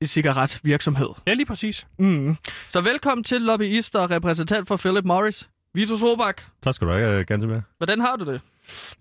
[0.04, 1.08] Cigaretvirksomhed.
[1.28, 1.88] Ja, lige præcis.
[2.00, 2.38] Mm.
[2.70, 5.50] Så velkommen til lobbyist og repræsentant for Philip Morris.
[5.74, 7.60] Vitus Robak, Tak skal du have, Gantemir.
[7.78, 8.42] hvordan har du det?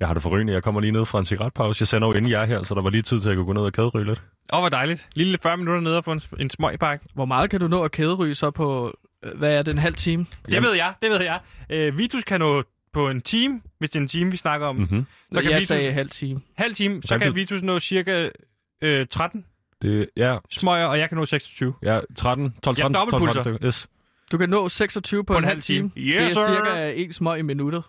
[0.01, 0.53] Jeg har det forrygende.
[0.53, 1.83] Jeg kommer lige ned fra en cigaretpause.
[1.83, 3.47] Jeg sender jo inden jeg er her, så der var lige tid til at kunne
[3.47, 4.23] gå ned og kæderyge lidt.
[4.53, 5.09] Åh, hvor dejligt.
[5.15, 7.07] Lille 40 minutter nede og få en, en smøgpakke.
[7.15, 9.95] Hvor meget kan du nå at kæderyge så på, øh, hvad er det, en halv
[9.95, 10.27] time?
[10.47, 11.41] Det ved jeg, det ved jeg.
[11.71, 14.77] Øh, Vitus kan nå på en time, hvis det er en time, vi snakker om.
[14.77, 15.07] Mm-hmm.
[15.33, 16.41] Så kan jeg Vitus, sagde halv time.
[16.57, 17.35] halv time, så Halv kan.
[17.35, 18.29] Vitus nå cirka
[18.83, 19.45] øh, 13.
[19.85, 21.75] Det, ja, smøger, og jeg kan nå 26.
[21.83, 23.43] ja, 13, 12, 13, 12, 13 dobbeltpulser.
[23.43, 23.67] stykker.
[23.67, 23.89] Yes.
[24.33, 25.91] Du kan nå 26 på, en, halv time.
[25.97, 26.47] Yes, det er sir.
[26.47, 27.83] cirka en smøg i minuttet.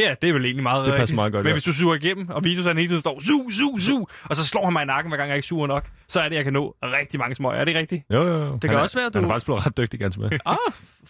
[0.00, 1.54] Ja, det er vel egentlig meget Det passer meget godt, Men ja.
[1.54, 4.46] hvis du suger igennem, og Vitus han hele tiden står, su, su, su, og så
[4.46, 6.44] slår han mig i nakken, hver gang jeg ikke suger nok, så er det, jeg
[6.44, 7.56] kan nå rigtig mange smøger.
[7.60, 8.02] Er det rigtigt?
[8.10, 8.58] Jo, jo, jo.
[8.62, 10.30] Det kan også være, Han du- er faktisk blevet ret dygtig, ganske med.
[10.46, 10.56] Ah,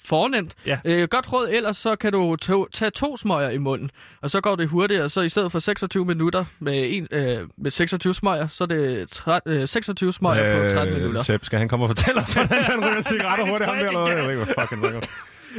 [0.04, 0.54] fornemt.
[0.66, 0.78] Ja.
[0.84, 3.90] Øh, godt råd, ellers så kan du to, tage to smøger i munden,
[4.22, 5.08] og så går det hurtigere.
[5.08, 9.08] Så i stedet for 26 minutter med, en, øh, med 26 smøger, så er det
[9.10, 11.22] tre, øh, 26 smøger på 13 minutter.
[11.22, 13.66] Sepp, skal han komme og fortælle os, hvordan han ryger cigaretter Nej, det hurtigt?
[13.68, 14.08] tror jeg ikke, eller hvad?
[14.08, 15.00] han Jeg ved ikke, hvad fucking ringer.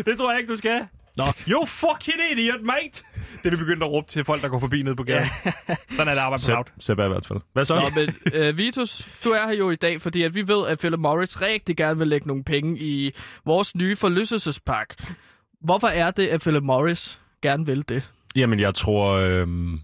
[0.05, 0.81] Det tror jeg ikke, du skal.
[1.17, 1.23] Nå.
[1.47, 3.03] You fucking idiot, mate!
[3.43, 5.27] Det er vi begyndt at råbe til folk, der går forbi nede på gaden.
[5.95, 6.63] Sådan er det arbejde på Loud.
[6.79, 7.39] Sepp er i hvert fald.
[7.53, 7.75] Hvad så?
[7.75, 10.79] Nå, men øh, Vitus, du er her jo i dag, fordi at vi ved, at
[10.79, 13.11] Philip Morris rigtig gerne vil lægge nogle penge i
[13.45, 15.15] vores nye forlystelsespark.
[15.61, 18.09] Hvorfor er det, at Philip Morris gerne vil det?
[18.35, 19.11] Jamen, jeg tror...
[19.11, 19.79] Øhm,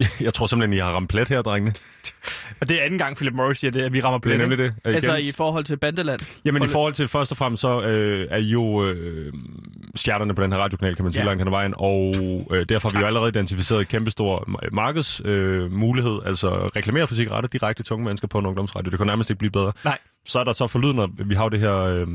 [0.20, 1.74] jeg tror simpelthen, I har ramt plet her, drengene.
[2.60, 4.40] Og det er anden gang, Philip Morris siger det, at vi rammer Det er plet.
[4.40, 4.74] nemlig det.
[4.84, 6.20] Og Altså igen- i forhold til Bandeland.
[6.44, 9.32] Jamen i For- forhold til først og fremmest, så øh, er I jo øh,
[9.94, 11.26] stjernerne på den her radiokanal, kan man sige, Ja.
[11.28, 11.74] langt hen ad vejen.
[11.76, 12.14] Og
[12.50, 17.14] øh, derfor har vi jo allerede identificeret et kæmpestor markedsmulighed, øh, mulighed, altså reklamere for
[17.14, 18.90] cigaretter direkte til unge mennesker på en ungdomsradio.
[18.90, 19.72] Det kan nærmest ikke blive bedre.
[19.84, 19.98] Nej.
[20.26, 21.76] Så er der så forlydende, vi har jo det her...
[21.76, 22.06] Øh,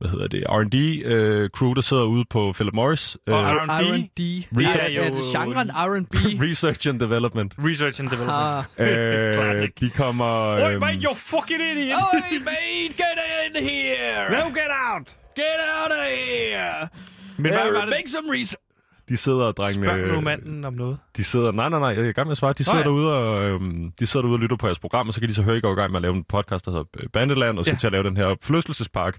[0.00, 3.16] hvad hedder det, R&D-crew, der sidder ude på Philip Morris.
[3.26, 3.70] Og øh, R&D.
[3.70, 4.16] R&D.
[4.16, 6.14] Det Research er, er jo- det genren R&B.
[6.48, 7.54] Research and Development.
[7.58, 8.66] Research and Development.
[8.78, 9.28] Ah.
[9.28, 9.70] øh, Classic.
[9.80, 10.54] de kommer...
[10.64, 11.96] Oi, øhm, mate, you fucking idiot!
[12.14, 14.30] Oi, mate, get in here!
[14.30, 15.16] No, get out!
[15.36, 16.88] Get out of here!
[17.38, 17.88] Men hvad Uh, det?
[17.88, 18.62] Make some research.
[19.08, 19.86] de sidder, drengene...
[19.86, 20.98] Spørg nu manden om noget.
[21.16, 22.52] De sidder, nej, nej, nej, jeg er i gang med at svare.
[22.58, 22.84] De sidder, ja.
[22.84, 25.34] derude og, øhm, de sidder derude og lytter på jeres program, og så kan de
[25.34, 27.08] så høre, at I går i gang med at lave en podcast, der hedder øh,
[27.12, 27.74] Bandeland, og skal Ja.
[27.74, 27.78] ja.
[27.78, 29.16] til at lave den her forlystelsespark.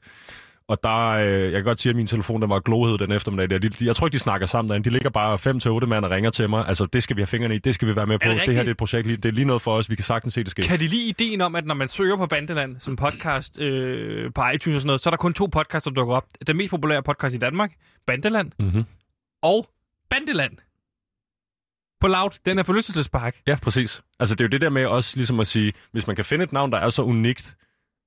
[0.72, 3.50] Og der, øh, jeg kan godt sige, at min telefon den var glohed den eftermiddag.
[3.50, 3.58] Der.
[3.58, 4.90] De, de, jeg tror ikke, de snakker sammen derinde.
[4.90, 6.68] De ligger bare 5 til 8 mand og ringer til mig.
[6.68, 8.24] Altså, det skal vi have fingrene i, det skal vi være med på.
[8.24, 8.56] det Det, rigtigt?
[8.56, 9.90] her det er et projekt, lige- det er lige noget for os.
[9.90, 10.62] Vi kan sagtens se det ske.
[10.62, 14.42] Kan de lide ideen om, at når man søger på Bandeland som podcast øh, på
[14.56, 16.26] iTunes og sådan noget, så er der kun to podcasts, der dukker op.
[16.48, 17.72] Den mest populære podcast i Danmark,
[18.08, 18.84] Bandeland, Mm-hmm.
[19.42, 19.68] og
[20.10, 20.58] Bandeland.
[22.02, 23.38] På Loud, den er forlystelsespark.
[23.48, 24.02] Ja, præcis.
[24.20, 26.44] Altså, det er jo det der med også ligesom at sige, hvis man kan finde
[26.44, 27.56] et navn, der er så unikt,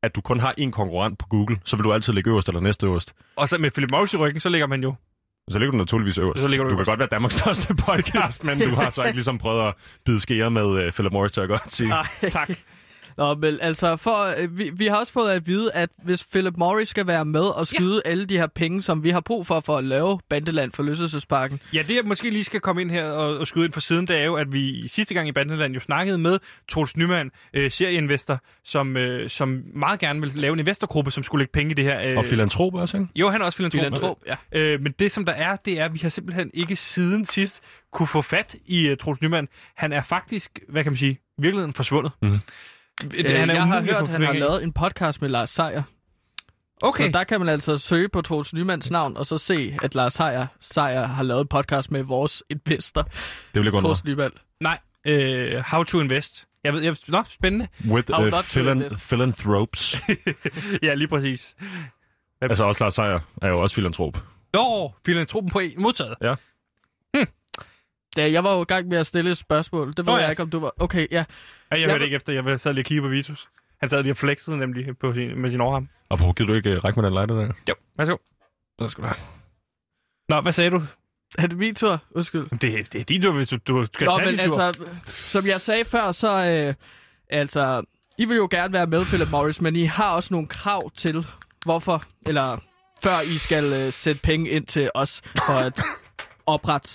[0.05, 2.61] at du kun har én konkurrent på Google, så vil du altid ligge øverst eller
[2.61, 3.15] næste øverst.
[3.37, 4.95] Og så med Philip Morris i ryggen, så ligger man jo...
[5.51, 6.41] Så ligger du naturligvis øverst.
[6.41, 6.87] Så ligger du du øverst.
[6.87, 9.75] kan godt være Danmarks største podcast, men du har så ikke ligesom prøvet at
[10.05, 11.89] bide skære med uh, Philip Morris, til at godt sige.
[11.89, 12.51] Nej, tak.
[13.17, 16.55] Nå, men altså, for, øh, vi, vi har også fået at vide, at hvis Philip
[16.57, 18.11] Morris skal være med og skyde ja.
[18.11, 21.61] alle de her penge, som vi har brug for for at lave Bandeland for Løselsesparken.
[21.73, 24.09] Ja, det jeg måske lige skal komme ind her og, og skyde ind for siden,
[24.09, 26.39] det er jo, at vi sidste gang i Bandeland jo snakkede med
[26.69, 31.41] Troels Nyman, øh, serieinvestor, som, øh, som meget gerne vil lave en investorgruppe, som skulle
[31.43, 32.11] lægge penge i det her.
[32.11, 33.09] Øh, Og filantrop også, ikke?
[33.17, 33.81] Jo, han er også filantrop.
[33.81, 34.37] Filantrop, ja.
[34.53, 37.63] Øh, men det, som der er, det er, at vi har simpelthen ikke siden sidst
[37.93, 39.49] kunne få fat i uh, Troels Nyman.
[39.75, 42.13] Han er faktisk, hvad kan man sige, i virkeligheden forsvundet.
[42.23, 42.39] Mhm.
[43.03, 45.83] Øh, han er jeg har hørt, at han har lavet en podcast med Lars Seier.
[46.83, 49.95] Okay, Så der kan man altså søge på Troels Nymands navn, og så se, at
[49.95, 53.13] Lars Seier, Seier har lavet en podcast med vores investor, Det
[53.55, 53.89] vil jeg gå under.
[53.89, 54.31] Troels Nyman.
[54.61, 54.79] nej.
[55.07, 56.47] Øh, how to invest.
[56.65, 57.69] Jeg ved, jeg, nå, spændende.
[57.91, 59.97] With uh, to philan- philanthropes.
[60.83, 61.57] ja, lige præcis.
[62.41, 64.19] altså også Lars Seier er jo også filantrop.
[64.53, 66.15] Nå, filantropen på en modtaget.
[68.17, 69.89] Ja, jeg var jo i gang med at stille et spørgsmål.
[69.89, 70.23] Det ved Nå ja.
[70.23, 70.73] jeg ikke, om du var...
[70.83, 71.25] Okay, ja.
[71.75, 73.49] Jeg Jeg hørte ikke efter, jeg sad lige og kiggede på Vitus.
[73.81, 75.89] Han sad lige og flexede nemlig på sin, med sin overarm.
[76.09, 77.53] Og på, gider du ikke uh, række med den lighter der?
[77.69, 78.17] Jo, værsgo.
[78.79, 79.19] Der skal du have.
[80.29, 80.83] Nå, hvad sagde du?
[81.39, 82.01] Er det min tur?
[82.11, 82.59] Undskyld.
[82.59, 84.61] Det, det er din tur, hvis du, du skal Nå, tage men din tur.
[84.61, 86.47] altså, som jeg sagde før, så...
[86.47, 86.75] Øh,
[87.31, 87.83] altså,
[88.19, 91.27] I vil jo gerne være med, Philip Morris, men I har også nogle krav til,
[91.65, 92.59] hvorfor, eller
[93.03, 95.83] før I skal øh, sætte penge ind til os for at
[96.47, 96.91] oprette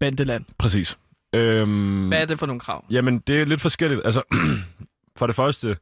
[0.00, 0.44] Bandeland.
[0.58, 0.98] Præcis.
[1.36, 2.84] Øhm, Hvad er det for nogle krav?
[2.90, 4.00] Jamen, det er lidt forskelligt.
[4.04, 4.22] Altså,
[5.18, 5.76] for det første,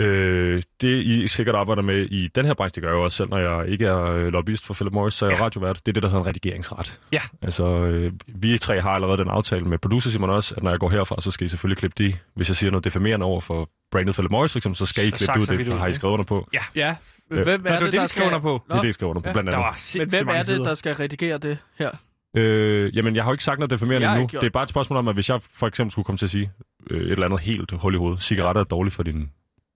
[0.00, 3.16] øh, det I sikkert arbejder med i den her branche, det gør jeg jo også
[3.16, 5.44] selv, når jeg ikke er øh, lobbyist for Philip Morris, så er jeg ja.
[5.44, 5.76] radiovært.
[5.86, 7.00] Det er det, der hedder en redigeringsret.
[7.12, 7.20] Ja.
[7.42, 10.78] Altså, øh, vi tre har allerede den aftale med producer Simon også, at når jeg
[10.80, 13.70] går herfra, så skal I selvfølgelig klippe de, hvis jeg siger noget defimerende over for
[13.90, 15.74] brandet Philip Morris, for eksempel, så skal I Så klippe det ud, det, det der
[15.74, 16.48] ud, har I skrevet under på.
[16.74, 16.94] Ja,
[17.30, 18.62] men Øh, hvem er det det, det, der skrev under på.
[18.68, 19.32] Det er det, jeg skrev under på, Ja.
[19.32, 19.66] blandt Der andet.
[19.66, 20.62] var Men hvem er det, sider.
[20.62, 21.90] der skal redigere det her?
[22.36, 23.70] Øh, jamen, jeg har jo ikke sagt noget
[24.08, 24.28] har endnu.
[24.28, 26.26] gjort Det er bare et spørgsmål om, at hvis jeg for eksempel skulle komme til
[26.26, 26.50] at sige
[26.90, 29.30] øh, et eller andet helt hul i hovedet, cigaretter er dårligt for din,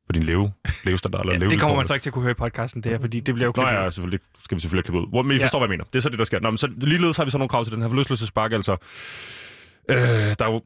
[0.06, 0.52] for din leve,
[0.84, 1.60] levestandard eller Ja, det levevilkår.
[1.66, 3.46] kommer man så ikke til at kunne høre i podcasten, det her, fordi det bliver
[3.46, 3.84] jo Nå klippet.
[3.84, 4.20] ja, selvfølgelig.
[4.36, 5.08] Det skal vi selvfølgelig klippe ud.
[5.08, 5.44] Hvor, men I Ja.
[5.44, 5.84] forstår, hvad jeg mener.
[5.84, 6.40] Det er så det, der sker.
[6.40, 8.72] Nå, men så ligeledes har vi så nogle krav til den her forlystelsespark, altså.
[9.90, 10.62] Øh, der er jo...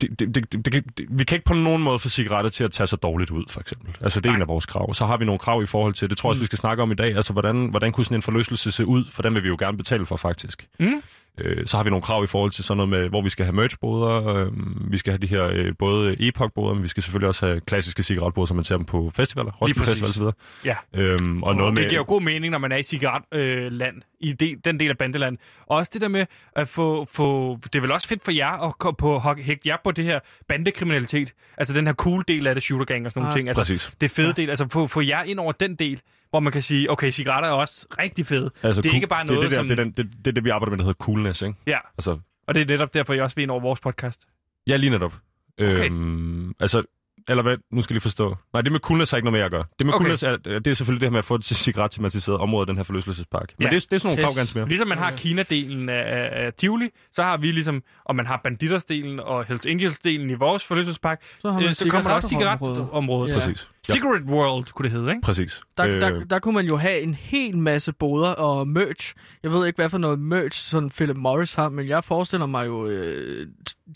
[0.00, 2.72] Det, det, det, det, det, vi kan ikke på nogen måde få cigaretter til at
[2.72, 3.96] tage sig dårligt ud, for eksempel.
[4.00, 4.36] Altså, det er Nej.
[4.36, 4.94] en af vores krav.
[4.94, 6.42] Så har vi nogle krav i forhold til, det tror jeg også, Mm.
[6.42, 9.04] vi skal snakke om i dag, altså, hvordan, hvordan kunne sådan en forlystelse se ud,
[9.10, 10.66] for den vil vi jo gerne betale for, faktisk.
[10.80, 11.02] Mm.
[11.38, 13.44] Øh, så har vi nogle krav i forhold til sådan noget med, hvor vi skal
[13.44, 14.52] have merchboder, øh,
[14.92, 18.02] vi skal have de her øh, både epoch-boder, men vi skal selvfølgelig også have klassiske
[18.02, 19.86] cigaretboder, som man ser dem på festivaler, Roskilde.
[19.86, 20.36] Festival osv.
[20.64, 20.76] Ja.
[20.94, 23.42] Øhm, og Og noget det med, giver jo god mening, når man er i cigaretland,
[23.44, 25.38] øh, land, i del, den del af bandeland.
[25.66, 26.26] Og også det der med
[26.56, 27.58] at få, få...
[27.64, 30.20] Det er vel også fedt for jer at komme på, hægte jer på det her
[30.48, 31.32] bandekriminalitet.
[31.56, 33.48] Altså den her cool del af det, shooter gang og sådan nogle Ah, ting.
[33.48, 33.92] Altså Præcis.
[34.00, 34.50] det fede del.
[34.50, 36.00] Altså få, få jer ind over den del,
[36.32, 38.50] hvor man kan sige, okay, cigaretter er også rigtig fede.
[38.62, 39.68] Altså, det er cool- ikke bare noget, det, det, der, som...
[39.68, 41.54] det, er den, det, det er det, vi arbejder med, der hedder coolness, ikke?
[41.66, 42.18] Ja, Altså,
[42.48, 44.26] og det er netop derfor, jeg også vil ind over vores podcast.
[44.66, 45.14] ja, lige netop.
[45.60, 45.84] Okay.
[45.90, 46.82] Øhm, altså,
[47.28, 47.56] eller hvad?
[47.72, 48.36] Nu skal jeg lige forstå.
[48.52, 49.64] Nej, det med coolness har ikke noget med at gøre.
[49.78, 50.02] Det med Okay.
[50.02, 52.76] coolness er, det er selvfølgelig det her med at få et cigaret-tematiseret område af den
[52.76, 53.52] her forlystelsespark.
[53.58, 53.70] Men Ja.
[53.70, 54.68] det, er- det er sådan nogle krav ganske mere.
[54.68, 58.40] Ligesom man har Kina-delen af, af, af Tivoli, så har vi ligesom, og man har
[58.48, 62.28] Banditers-delen og Hells Angels-delen i vores forlystelsespark, Så har øh, man så kommer der også
[62.28, 62.76] cigaretområdet.
[62.76, 63.32] cigaretområdet.
[63.34, 63.38] Ja.
[63.38, 63.68] Præcis.
[63.88, 65.20] Ja, Cigarette World, kunne det hedde, ikke?
[65.22, 65.60] præcis.
[65.76, 69.14] Der, der, Øh, der kunne man jo have en hel masse boder og merch.
[69.42, 72.66] Jeg ved ikke, hvad for noget merch sådan Philip Morris har, men jeg forestiller mig
[72.66, 73.46] jo øh,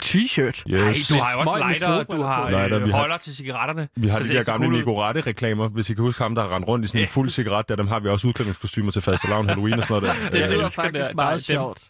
[0.03, 0.62] t-shirt.
[0.70, 1.11] Yes.
[1.11, 2.51] Ej, du har jo også lighter, du har.
[2.51, 3.89] Lighter, øh, vi har- holder til cigaretterne.
[3.97, 4.78] Vi har de der det gamle cool ud.
[4.78, 5.68] Nico Rette-reklamer.
[5.68, 7.76] Hvis I kan huske ham, der har rendt rundt i sådan en fuld cigaret, der
[7.76, 10.30] dem har vi også udklædningskostymer til fastelavn, Halloween og sådan noget der.
[10.32, 11.14] Det Jeg lyder faktisk det.
[11.16, 11.82] meget sjovt.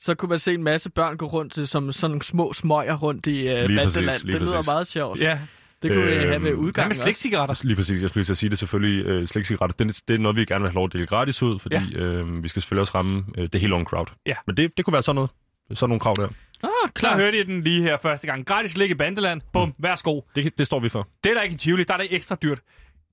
[0.00, 2.94] Så kunne man se en masse børn gå rundt til, som sådan nogle små smøger
[2.96, 4.66] rundt i uh, Lige præcis, lige Det lyder præcis.
[4.66, 5.20] meget sjovt.
[5.20, 5.38] Ja.
[5.82, 7.60] Det kunne vi Øhm, have ved Hvad udgangen med slikcigaretter?
[7.64, 9.06] Lige præcis, jeg skulle lige sige det selvfølgelig.
[9.06, 11.58] Øh, slikcigaretter, det, det er noget, vi gerne vil have lov at dele gratis ud,
[11.58, 11.98] fordi ja.
[11.98, 14.06] øh, vi skal selvfølgelig også ramme øh, det hele unge crowd.
[14.26, 14.34] Ja.
[14.46, 15.30] Men det, det kunne være sådan noget.
[15.74, 16.26] Sådan nogle krav der.
[16.26, 16.30] Ah,
[16.62, 17.16] Der klar.
[17.16, 18.46] hørte I den lige her første gang.
[18.46, 19.40] Gratis slik i Bandeland.
[19.52, 20.20] Bum, værsgo.
[20.36, 21.08] Det, det står vi for.
[21.24, 21.84] Det er der ikke i Tivoli.
[21.84, 22.58] Der er det ekstra dyrt.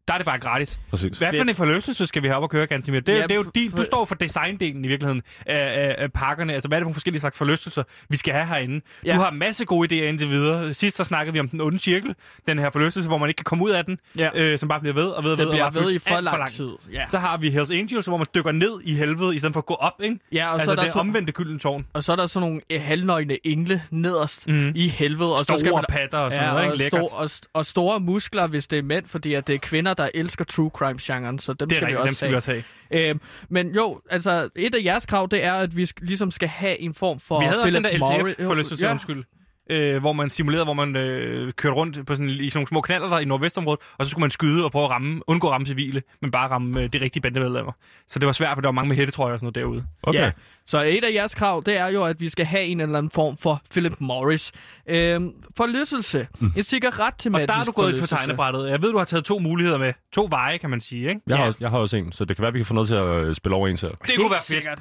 [0.07, 0.79] Der er det bare gratis.
[0.89, 1.17] Præcis.
[1.17, 2.99] Hvad for en forlystelse skal vi have op og køre, Gantemir?
[2.99, 5.55] Det, Ja, det er jo for- din, du for- står for designdelen i virkeligheden af,
[5.87, 6.53] af, af pakkerne.
[6.53, 8.81] Altså, hvad er det for forskellige slags forlystelser, vi skal have herinde?
[9.05, 9.15] Ja.
[9.15, 10.73] Du har en masse gode idéer indtil videre.
[10.73, 12.15] Sidst så snakkede vi om den onde cirkel.
[12.47, 13.99] Den her forlystelse, hvor man ikke kan komme ud af den.
[14.17, 14.29] Ja.
[14.35, 15.45] Øh, som bare bliver ved og ved og ved.
[15.45, 16.69] Det bliver og ved i for alt lang tid.
[16.93, 17.05] Ja.
[17.05, 19.65] Så har vi Hells Angels, hvor man dykker ned i helvede, i stedet for at
[19.65, 20.19] gå op, ikke?
[20.31, 21.85] Ja, og, altså, så er der det så, omvendte gyldne tårn.
[21.93, 24.71] og så er der sådan nogle øh, halvnøgne engle nederst Mhm.
[24.75, 25.33] i helvede.
[25.33, 26.73] Og Store så skal man, patter og sådan ja, noget, ikke?
[26.73, 27.07] og, Lækkert.
[27.07, 30.09] stor, og, og store muskler, hvis det er mænd, fordi at det er kvinder, der
[30.13, 32.37] elsker true crime-genren, så dem Det skal vi rigtigt, også dem skal vi have.
[32.37, 33.09] også have.
[33.09, 36.79] Øhm, men jo, altså, et af jeres krav, det er, at vi ligesom skal have
[36.79, 38.91] en form for Vi havde også den der LTF-forlystelse, ja.
[38.91, 39.23] undskyld.
[39.69, 42.81] Øh, hvor man simulerede, hvor man øh, kørte rundt på sådan, i sådan nogle små
[42.81, 45.51] kanaler der i nordvestområdet, og så skulle man skyde og prøve at ramme, undgå at
[45.53, 47.71] ramme civile, men bare ramme øh, de rigtige bandemedlemmer.
[48.07, 49.85] Så det var svært, for der var mange med hættetrøjer og sådan noget derude.
[50.03, 50.19] Okay.
[50.19, 50.31] Ja.
[50.65, 53.09] Så et af jeres krav, det er jo, at vi skal have en eller anden
[53.11, 54.51] form for Philip Morris.
[54.89, 56.27] Øhm, forlystelse.
[56.39, 56.51] Mm.
[56.57, 58.69] En cigaret til Og der er du gået på tegnebrættet.
[58.69, 59.93] Jeg ved, du har taget to muligheder med.
[60.13, 61.21] To veje, kan man sige, ikke?
[61.27, 62.87] Jeg, har, også- jeg har også en, så det kan være, vi kan få noget
[62.87, 63.87] til at øh, spille over en til.
[64.07, 64.43] Det kunne være fedt.
[64.45, 64.79] Sikkert.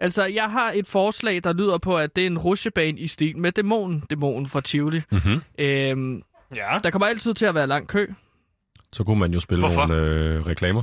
[0.00, 3.38] Altså, jeg har et forslag, der lyder på, at det er en rutsjebane i stil
[3.38, 4.02] med dæmonen.
[4.10, 5.02] Dæmonen fra Tivoli.
[5.12, 5.40] Mm-hmm.
[5.58, 6.22] Øhm,
[6.56, 6.78] Ja.
[6.84, 8.06] der kommer altid til at være lang kø.
[8.92, 9.86] Så kunne man jo spille Hvorfor?
[9.86, 10.82] nogle øh, reklamer.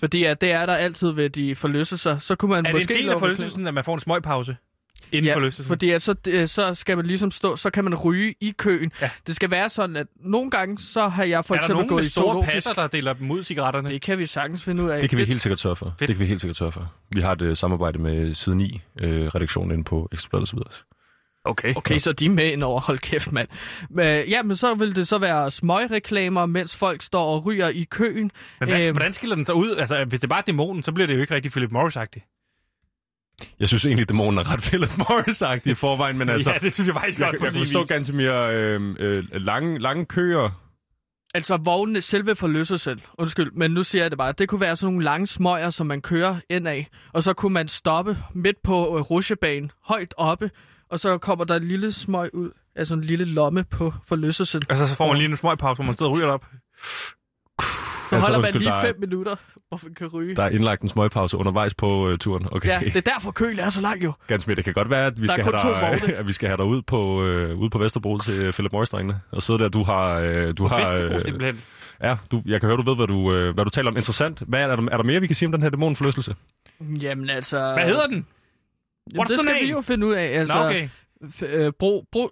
[0.00, 2.18] Fordi at det er der altid ved de forlystelser.
[2.18, 4.56] Så kunne man Er det måske en del af forlystelsen, at man får en smøgpause
[5.12, 5.68] inden Ja, forlystelsen?
[5.70, 8.92] fordi at så, øh, så skal man ligesom stå, så kan man ryge i køen.
[9.00, 9.10] Ja.
[9.26, 11.88] Det skal være sådan, at nogle gange, så har jeg for er der eksempel nogen
[11.88, 12.52] gået med i store zoologisk.
[12.52, 13.88] passer, der deler dem ud, cigaretterne?
[13.88, 15.00] Det kan vi sagtens finde ud af.
[15.00, 15.86] Det kan vi helt sikkert sørge for.
[15.98, 16.08] Fedt.
[16.08, 16.92] Det kan vi helt sikkert sørge for.
[17.10, 20.70] Vi har et øh, samarbejde med Side 9, øh, redaktionen inde på Ekstrabladet videre.
[21.46, 21.74] Okay.
[21.76, 22.80] Okay, så de er med ind over.
[22.80, 23.48] Hold kæft, mand.
[23.90, 27.86] Men, ja, men så vil det så være smøgreklamer, mens folk står og ryger i
[27.90, 28.30] køen.
[28.60, 28.92] Men hvad, Øhm.
[28.96, 29.76] hvordan skiller den så ud?
[29.76, 32.33] Altså, hvis det bare er dæmonen, så bliver det jo ikke rigtig Philip Morris-agtigt.
[33.60, 36.52] Jeg synes egentlig, at dæmonen er ret Philip Morris-agtig i forvejen, men altså...
[36.52, 37.88] ja, det synes jeg faktisk jeg, godt jeg, på jeg sin kan forstå vis.
[37.88, 40.60] ganske mere øh, øh, lange, lange køer.
[41.34, 44.92] Altså vognene, selve forlystelsen, undskyld, men nu siger jeg det bare, det kunne være sådan
[44.92, 48.74] nogle lange smøger, som man kører ind af, og så kunne man stoppe midt på
[48.96, 50.50] øh, rutsjebanen, højt oppe,
[50.90, 54.62] og så kommer der en lille smøg ud, altså en lille lomme på forlystelsen.
[54.68, 56.44] Altså, så får man lige en smøgpause, hvor man sidder og ryger op.
[57.60, 57.66] Så
[58.16, 59.36] Altså, holder man lige der er- fem minutter,
[59.78, 60.36] hvor man kan ryge.
[60.36, 62.46] Der er indlagt en smøgpause undervejs på øh, turen.
[62.52, 62.68] Okay.
[62.68, 64.12] Ja, det er derfor køen er så lang jo.
[64.26, 64.56] Ganske mere.
[64.56, 66.56] Det kan godt være, at vi, Der er skal have, dig, at vi skal have
[66.56, 69.20] dig ud på, øh, ude på Vesterbro til øh, Philip Morris-drengene.
[69.30, 70.18] Og sidde der, du har...
[70.20, 71.60] Øh, du har Vesterbro, øh, simpelthen.
[72.02, 73.96] ja, du, jeg kan høre, du ved, hvad du, øh, hvad du taler om.
[73.96, 74.38] Interessant.
[74.48, 76.34] Hvad er, er, der, er der mere, vi kan sige om den her dæmonforlystelse?
[76.80, 77.72] Jamen altså...
[77.76, 78.26] Hvad hedder den?
[79.14, 79.64] Jamen, det skal name?
[79.66, 80.38] vi jo finde ud af.
[80.40, 80.88] Altså, Nå, okay.
[81.24, 82.30] f- øh, bro, bro,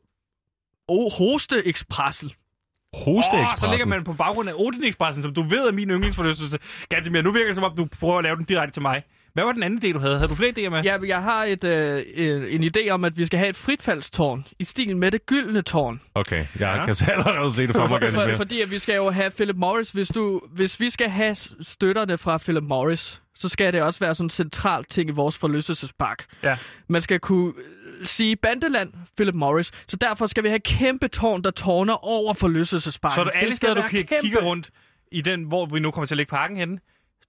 [0.88, 2.34] oh, Hoste Expressel.
[2.96, 6.58] Hoste Åh, så ligger man på baggrund af Odin som du ved er min yndlingsforlystelse.
[6.88, 9.02] Ganske Nu virker det som om, du prøver at lave den direkte til mig.
[9.34, 10.16] Hvad var den anden idé, du havde?
[10.18, 10.82] Havde du flere idéer med?
[10.82, 14.64] Ja, jeg har et, øh, en, idé om, at vi skal have et fritfaldstårn i
[14.64, 16.00] stil med det gyldne tårn.
[16.14, 16.84] Okay, jeg Ja.
[16.84, 19.56] kan så allerede se det for mig For, fordi at vi skal jo have Philip
[19.56, 19.90] Morris.
[19.90, 24.14] Hvis, du, hvis vi skal have støtterne fra Philip Morris, så skal det også være
[24.14, 26.24] sådan en central ting i vores forlystelsespark.
[26.42, 26.56] Ja.
[26.88, 27.52] Man skal kunne
[28.04, 29.70] sige Bandeland, Philip Morris.
[29.88, 33.14] Så derfor skal vi have et kæmpe tårn, der tårner over forlystelsesparken.
[33.14, 34.22] Så er du alle skal steder, du være kig- kæmpe.
[34.22, 34.70] kigger rundt
[35.12, 36.78] i den, hvor vi nu kommer til at lægge parken henne,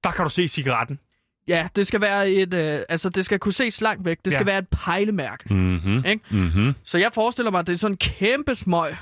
[0.03, 0.99] der kan du se cigaretten.
[1.47, 2.53] Ja, det skal være et...
[2.53, 4.18] Øh, altså, det skal kunne ses langt væk.
[4.26, 4.51] Det skal Ja.
[4.51, 5.53] være et pejlemærke.
[5.53, 6.05] Mhm.
[6.05, 6.22] Ikke?
[6.30, 6.74] Mhm.
[6.84, 8.95] Så jeg forestiller mig, at det er sådan en kæmpe smøg,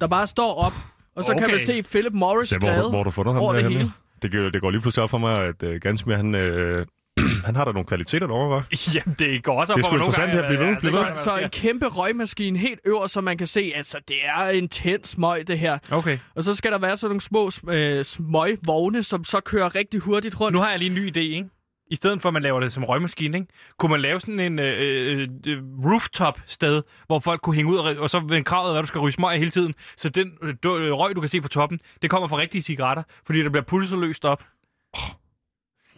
[0.00, 0.72] der bare står op.
[1.14, 1.40] Og så okay.
[1.44, 3.92] kan man se Philip Morris Se, hvor, hvor du fundet ham over det hele.
[4.22, 6.86] Det, går- det går lige pludselig op for mig, at uh, Gansmere, han, uh,
[7.46, 8.92] han har da nogle kvaliteter derovre, hva'?
[8.94, 11.10] Jamen, det går også op Det er sgu interessant gange, ved, at- bliv at- ved.
[11.10, 14.48] at- Så, så en kæmpe røgmaskine helt øverst, så man kan se, altså det er
[14.48, 15.78] en tæt smøg, det her.
[15.90, 16.18] Okay.
[16.34, 20.40] Og så skal der være sådan nogle små øh, smøgvogne, som så kører rigtig hurtigt
[20.40, 20.54] rundt.
[20.54, 21.48] Nu har jeg lige en ny idé, ikke?
[21.92, 23.52] I stedet for, at man laver det som røgmaskine, ikke?
[23.78, 28.10] kunne man lave sådan en øh, øh, rooftop-sted, hvor folk kunne hænge ud, og, og
[28.10, 29.74] så ved en kravet, at du skal ryge smøg hele tiden.
[29.96, 32.62] Så den øh, du- øh, røg, du kan se fra toppen, det kommer fra rigtige
[32.62, 34.42] cigaretter, fordi der bliver pulset løst op.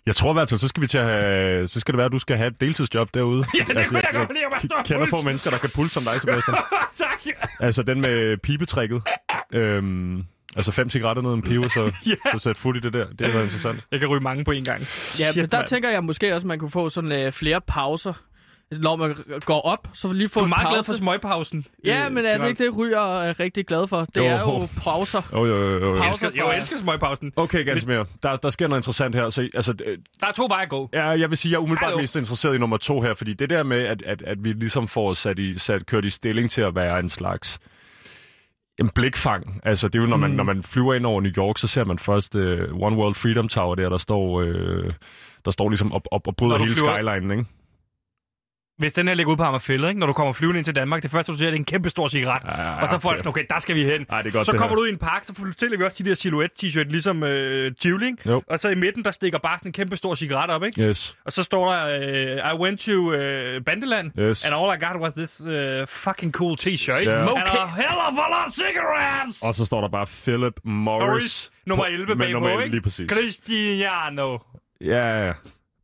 [0.06, 2.06] Jeg tror i hvert fald, så skal vi til at have, så skal det være,
[2.06, 3.44] at du skal have et deltidsjob derude.
[3.58, 6.02] Ja, det kunne jeg at man står og kender få mennesker, der kan pulse som
[6.02, 6.56] dig, Sebastian.
[7.02, 7.26] tak.
[7.60, 9.02] altså den med pibetrækket.
[9.52, 10.24] Øhm,
[10.56, 12.14] altså fem cigaretter ned en pive, så, Ja.
[12.32, 13.06] så sæt fod i det der.
[13.18, 13.80] Det er jo interessant.
[13.90, 14.80] Jeg kan ryge mange på en gang.
[14.80, 15.68] Ja, Shit, men der mand.
[15.68, 18.12] tænker jeg måske også, at man kunne få sådan øh, flere pauser.
[18.80, 20.74] Når man går op, så lige få Du er en meget pause.
[20.74, 21.66] glad for smøgpausen.
[21.84, 24.00] Ja, øh, men er det ikke det, ryger er rigtig glad for?
[24.00, 24.24] Det Jo.
[24.24, 25.22] er jo pauser.
[25.32, 25.94] Jo, jo, jo, jo.
[25.94, 27.32] Pauser Jeg elsker, jeg elsker smøgpausen.
[27.36, 28.06] Okay, Gansmere.
[28.22, 29.30] Der, der sker noget interessant her.
[29.30, 30.88] Så, altså, øh, Der er to veje at gå.
[30.92, 32.00] ja, jeg vil sige, jeg er umiddelbart Hallo.
[32.00, 34.88] mest interesseret i nummer to her, fordi det der med, at, at, at vi ligesom
[34.88, 37.58] får sat i, sat, kørt i stilling til at være en slags
[38.78, 39.60] en blikfang.
[39.64, 40.36] Altså, det er jo, når man, Mm.
[40.36, 42.42] når man flyver ind over New York, så ser man først uh,
[42.72, 44.46] One World Freedom Tower der, der står, uh,
[45.44, 47.50] der står ligesom op, op og bryder hele flyver- skylinen, ikke?
[48.78, 50.00] Hvis den her ligger ude på Amagerfællet, ikke?
[50.00, 51.90] når du kommer flyvende ind til Danmark, det første du ser, det er en kæmpe
[51.90, 52.42] stor cigaret.
[52.44, 53.16] Ja, ja, og så får okay.
[53.16, 54.06] du sådan, okay, der skal vi hen.
[54.10, 54.76] Ej, det er godt, så det kommer her.
[54.76, 58.12] du ud i en park, så fortæller vi også de der silhouette-t-shirt, ligesom øh, Tivoli.
[58.46, 60.82] Og så i midten, der stikker bare sådan en kæmpe stor cigaret op, ikke?
[60.82, 61.86] Yes, Og så står der,
[62.44, 64.44] øh, I went to øh, Bandeland, yes.
[64.44, 67.10] and all I got was this øh, fucking cool t-shirt, ikke?
[67.12, 67.18] Ja.
[67.20, 67.42] And Okay.
[67.42, 69.42] a hell of a lot of cigarettes!
[69.42, 71.06] Og så står der bare Philip Morris.
[71.06, 72.74] Morris, nummer 11 med bagpå, nummer 11, ikke?
[72.76, 73.10] Lige præcis.
[73.10, 74.38] Cristiano.
[74.80, 75.32] Ja, ja.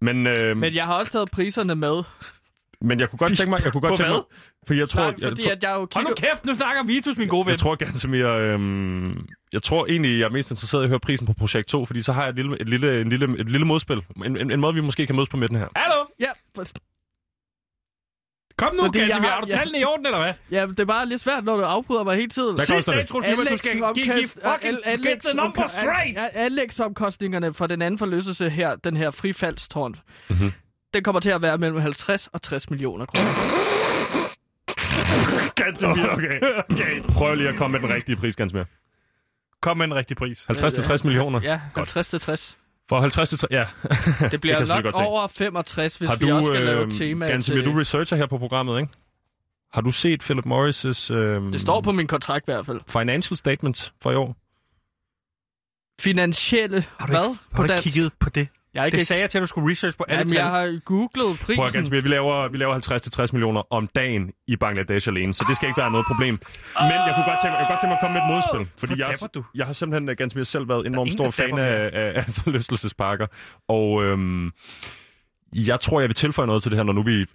[0.00, 2.02] Men, øh, men, Men jeg har også taget priserne med.
[2.80, 3.64] Men jeg kunne godt tænke mig...
[3.64, 4.18] Jeg kunne godt På tænke hvad?
[4.18, 6.08] mig, for jeg tror, Nej, jeg, fordi tror, at jeg jo Hold kigger...
[6.10, 7.50] nu kæft, nu snakker Vitus, min gode ven.
[7.50, 8.40] jeg tror ganske mere...
[8.40, 11.86] Øhm, jeg tror egentlig, jeg er mest interesseret i at høre prisen på projekt 2,
[11.86, 14.02] fordi så har jeg et lille, et lille, en lille, et lille modspil.
[14.24, 15.68] En, en, en måde, vi måske kan mødes på midten her.
[15.76, 16.04] Hallo?
[16.20, 16.64] Ja, for,
[18.58, 19.28] Kom nu, Fordi jeg Casimir.
[19.28, 19.56] har- Har du ja.
[19.56, 20.32] tallene i orden, eller hvad?
[20.50, 22.56] ja, det er bare lidt svært, når du afbryder mig hele tiden.
[22.56, 23.12] Hvad koster det?
[23.32, 26.18] Nyman, du skal give, give fucking an- get the number straight!
[26.34, 29.94] Anlægsomkostningerne for den anden forløselse her, den her frifaldstårn,
[30.30, 30.52] Mhm.
[30.94, 33.32] Den kommer til at være mellem 50 og 60 millioner kroner.
[35.54, 36.40] Ganske okay.
[36.70, 37.02] okay.
[37.12, 38.66] Prøv lige at komme med den rigtige pris, ganske mere.
[39.62, 40.44] Kom med en rigtig pris.
[40.46, 41.40] 50 til 60 millioner.
[41.42, 42.58] Ja, 50 til 60.
[42.88, 43.50] For 50 til 60...
[43.50, 43.66] Ja.
[44.30, 46.88] Det bliver selvfølgelig nok godt over 65, hvis har vi du, også skal lave øh,
[46.88, 47.72] et tema Gansimir, til...
[47.72, 48.92] du researcher her på programmet, ikke?
[49.72, 52.80] Har du set Philip Morris' øh, Det står på min kontrakt i hvert fald.
[52.88, 54.36] financial statements for i år?
[56.00, 56.84] Finansielle...
[56.98, 57.28] Har du Hvad?
[57.28, 58.48] ikke, har du ikke kigget på det?
[58.74, 60.36] Jeg, ikke, Det sagde jeg til, at du skulle research på alle Jamen, tal.
[60.36, 61.56] jeg har googlet prisen.
[61.56, 65.08] Prøv at Gansomir, vi laver, vi laver 50 til 60 millioner om dagen i Bangladesh
[65.08, 66.34] alene, så det skal ikke være noget problem.
[66.80, 68.72] Men jeg kunne godt tænke, jeg kunne godt tænke mig at komme med et modspil,
[68.78, 69.44] fordi Hvor jeg, du?
[69.54, 73.26] jeg har simpelthen Gansomir selv været enormt stor fan af, af, af forlystelsesparker,
[73.68, 74.50] og øhm,
[75.52, 77.26] jeg tror, jeg vil tilføje noget til det her, når nu vi øh,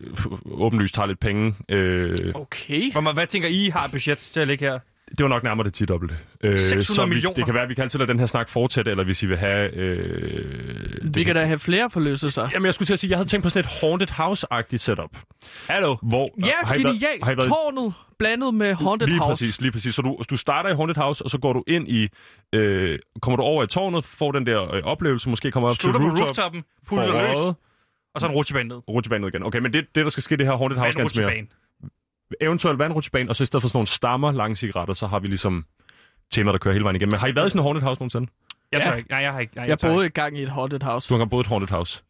[0.45, 1.55] åbenlyst tager lidt penge.
[1.69, 2.91] Øh, Okay.
[2.91, 4.79] Hvad, hvad tænker I har et budget til at ligge her?
[5.17, 6.15] Det var nok nærmere det 10 dobbelte.
[6.43, 7.35] Øh, 600 så vi, millioner?
[7.35, 9.25] Det kan være, at vi kan altid lade den her snak fortsætte, eller hvis I
[9.25, 9.73] vil have...
[9.73, 12.47] Øh, Vi kan da have flere forløselser.
[12.53, 15.17] Jamen, jeg skulle til at sige, jeg havde tænkt på sådan et Haunted House-agtigt setup.
[15.69, 15.95] Hallo?
[16.01, 17.23] Hvor, Ja, har I været- genialt.
[17.23, 19.31] har I været- Tårnet blandet med Haunted lige House.
[19.31, 19.95] præcis, lige præcis.
[19.95, 22.09] Så du, du starter i Haunted House, og så går du ind i...
[22.55, 25.99] Øh, kommer du over i tårnet, får den der øh, oplevelse, måske kommer op Slutter
[25.99, 27.55] til på rooftop, rooftoppen, får pulser løs,
[28.15, 28.77] og så en rutsjebane ned.
[28.89, 29.43] rutsjebane ned igen.
[29.43, 31.31] Okay, men det, det, der skal ske, det her Haunted House ganske mere.
[32.41, 35.27] Eventuelt vandrutsjebane, og så i stedet for sådan nogle stammer, lange cigaretter, så har vi
[35.27, 35.65] ligesom
[36.31, 37.11] tema, der kører hele vejen igennem.
[37.11, 38.31] Men har I været i sådan en Haunted House nogensinde?
[38.71, 38.89] Jeg Ja.
[38.89, 39.09] tør ikke.
[39.09, 39.55] Nej, jeg har ikke.
[39.55, 40.13] Nej, Jeg tør boede ikke.
[40.13, 42.03] i gang i et Haunted House Du har engang boet i et Haunted House.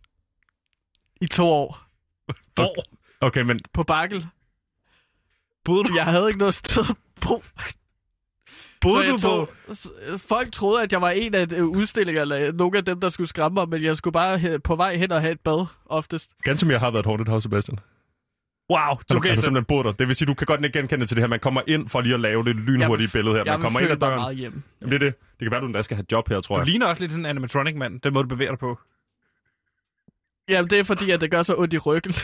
[1.22, 1.80] i to år
[2.56, 2.76] Hvor?
[3.22, 4.28] Okay, men på Bakkel.
[5.66, 7.44] Boede du, Jeg havde ikke noget sted at bo.
[8.82, 9.22] boede jeg du på...
[9.22, 13.00] tog, s- folk troede, at jeg var en af øh, udstillingerne, eller nogle af dem,
[13.02, 15.66] der skulle skræmme mig, men jeg skulle bare på vej hen og have et bad,
[15.86, 16.30] oftest.
[16.44, 17.80] Gantemir har været et Haunted House, Sebastian.
[18.70, 19.92] Wow, Du okay, kan så simpelthen boet der.
[19.92, 21.28] Det vil sige, du kan godt ikke genkende til det her.
[21.28, 23.44] Man kommer ind for lige at lave det lynhurtige Jeg billede her.
[23.46, 24.16] Jeg Man kommer ind ad døren.
[24.16, 24.64] meget hjemme.
[24.82, 25.20] Jamen, det er det.
[25.20, 26.68] Det kan være, du endda skal have job her, tror du jeg.
[26.68, 28.80] ligner også lidt sådan en animatronic-mand, den måde, du bevæger dig på.
[30.50, 32.14] Jamen, det er fordi, at det gør så ondt i ryggen.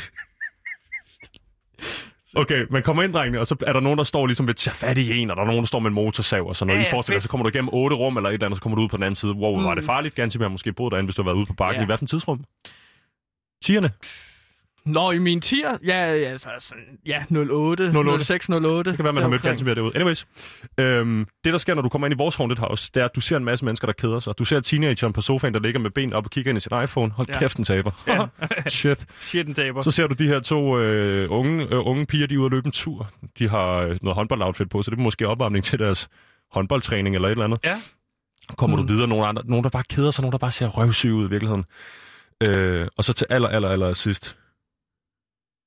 [2.36, 4.58] Okay, man kommer ind, drengene, og så er der nogen, der står ligesom ved at
[4.58, 6.68] tage fat i en, og der er nogen, der står med en motorsav og sådan
[6.68, 6.84] noget.
[6.84, 8.76] Ja, I forestiller så kommer du igennem otte rum eller et eller andet, så kommer
[8.76, 9.32] du ud på den anden side.
[9.32, 9.64] Wow, mm.
[9.66, 10.16] var det farligt?
[10.16, 11.80] Ganske mere måske boet derinde, hvis du har været ude på bakken.
[11.80, 11.84] Ja.
[11.84, 12.44] I hvad for en tidsrum?
[13.64, 13.92] Tierne?
[14.86, 15.78] Nå, i min tier?
[15.86, 18.24] Ja, altså, sådan, ja 08, 08.
[18.26, 18.90] 06, 08.
[18.90, 19.92] Det kan være, man har mødt mere derude.
[19.96, 20.28] Anyways,
[20.78, 23.16] øhm, det der sker, når du kommer ind i vores haunted house, det er, at
[23.16, 24.34] du ser en masse mennesker, der keder sig.
[24.40, 26.72] Du ser teenageren på sofaen, der ligger med ben op og kigger ind i sin
[26.84, 27.12] iPhone.
[27.12, 27.40] Hold Ja.
[27.40, 27.92] kæft, en taber.
[28.08, 28.26] Ja.
[28.70, 29.06] Shit.
[29.22, 29.82] Shit, en taber.
[29.82, 32.52] Så ser du de her to øh, unge, øh, unge piger, de er ude at
[32.52, 33.10] løbe en tur.
[33.40, 36.10] De har øh, noget håndboldoutfit på, så det er måske opvarmning til deres
[36.52, 37.60] håndboldtræning eller et eller andet.
[37.64, 37.76] Ja.
[38.58, 38.88] Kommer Mm.
[38.88, 41.26] du videre, nogle, andre, nogle der bare keder sig, nogle der bare ser røvsyge ud
[41.26, 41.66] i virkeligheden.
[42.44, 44.36] Øh, og så til aller, aller, aller sidst,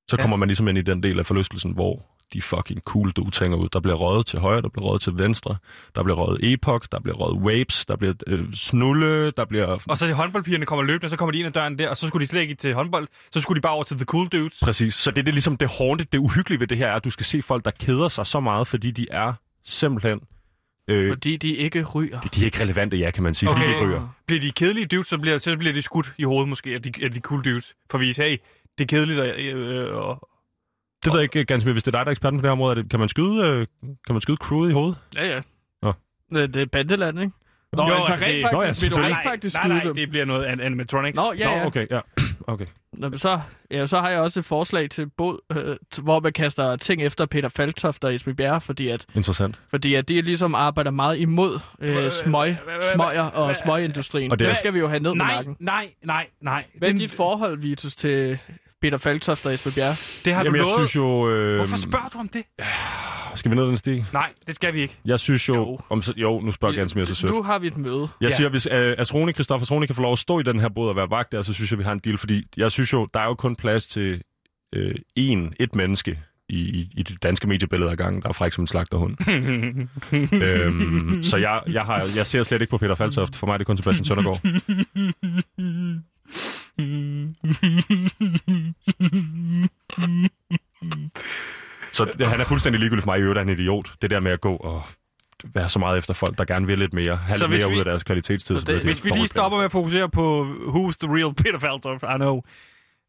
[0.08, 0.22] så Ja.
[0.22, 3.56] kommer man ligesom ind i den del af forlystelsen, hvor de fucking cool dudes hænger
[3.56, 3.68] ud.
[3.72, 5.56] Der bliver røget til højre, der bliver røget til venstre,
[5.96, 9.78] der bliver røget epoch, der bliver røget vapes, der bliver øh, snulle, der bliver...
[9.88, 12.08] Og så de håndboldpigerne kommer løbende, så kommer de ind ad døren der, og så
[12.08, 13.08] skulle de slet ikke til håndbold.
[13.32, 14.58] Så skulle de bare over til The Cool Dudes.
[14.62, 14.94] Præcis.
[14.94, 17.10] Så det er det, ligesom det haunted, det uhyggelige ved det her, er, at du
[17.10, 19.32] skal se folk, der keder sig så meget, fordi de er
[19.64, 20.20] simpelthen...
[20.88, 22.20] Øh, Fordi de ikke ryger.
[22.20, 23.58] de er ikke relevante, ja, kan man sige, okay.
[23.60, 24.14] fordi de ikke ryger.
[24.26, 26.92] Bliver de kedelige dudes, så bliver, så bliver de skudt i hovedet måske, af de,
[27.02, 27.74] af de cool dudes.
[27.90, 28.36] For at vise, hey,
[28.78, 30.28] det er kedeligt, og, øh, og
[31.04, 32.52] Det ved jeg ikke, ganske Hvis det er dig, der er eksperten på det her
[32.52, 33.66] område, det, kan, man skyde, øh,
[34.06, 34.96] kan man skyde crewet i hovedet?
[35.16, 35.40] Ja, ja.
[35.82, 35.92] Nå.
[36.32, 37.32] Det, det er bandeland, ikke?
[37.72, 38.72] Nå, Jo, altså altså, rent det- faktisk, Nå ja,
[39.04, 39.94] vil du rent faktisk nej, skyde nej, dem?
[39.94, 41.16] det bliver noget an- animatronics.
[41.16, 41.60] Nå, ja, ja.
[41.60, 42.00] Nå, okay, ja.
[42.46, 42.66] okay.
[42.92, 46.76] Nå, så, ja, så har jeg også et forslag til båd, øh, hvor man kaster
[46.76, 49.60] ting efter Peter Faltoft og Esben Bjerre, fordi at, Interessant.
[49.70, 52.56] fordi at de ligesom arbejder meget imod øh, smøg,
[52.94, 54.30] smøger og smøgindustrien.
[54.30, 55.56] Og det det er- det skal vi jo have ned med nej, nakken.
[55.60, 56.64] nej, nej, nej.
[56.78, 58.38] Hvad er dit forhold, Vitus, til
[58.82, 59.94] Peter Faltoft og Esben Bjerre?
[60.24, 60.90] Det har Jamen, du jeg lovet.
[60.90, 61.30] synes jo...
[61.30, 62.42] Øh, Hvorfor spørger du om det?
[63.34, 64.06] Skal vi ned den stige?
[64.12, 64.98] Nej, det skal vi ikke.
[65.04, 65.54] Jeg synes jo...
[65.54, 65.78] Jo.
[65.90, 67.32] Om, så- jo, nu spørger Gansmir så sødt.
[67.32, 68.08] Nu har vi et møde.
[68.20, 68.34] Jeg Ja.
[68.36, 70.88] siger, hvis uh, Asroni, Christoffer Asroni kan få lov at stå i den her båd
[70.88, 73.08] og være vagt der, så synes jeg, vi har en deal, fordi jeg synes jo,
[73.14, 74.22] der er jo kun plads til
[74.76, 74.82] uh,
[75.20, 76.18] én, et menneske
[76.48, 79.16] i, i, i det danske mediebillede ad gangen, der er fræk som en slagterhund.
[80.42, 83.36] øhm, så jeg, jeg, har, jeg ser slet ikke på Peter Faltoft.
[83.36, 84.40] For mig er det kun Sebastian Søndergaard.
[91.92, 93.92] Så det, han er fuldstændig ligegyldig for mig i øvrigt, er en idiot.
[94.02, 94.82] Det der med at gå og
[95.54, 97.16] være så meget efter folk, der gerne vil lidt mere.
[97.16, 98.58] Have lidt hvis mere vi- ud af deres kvalitetstid.
[98.58, 101.58] Så det- bliver Hvis vi lige stopper med at fokusere på Who's the real Peter
[101.58, 102.40] Faltoff, I know,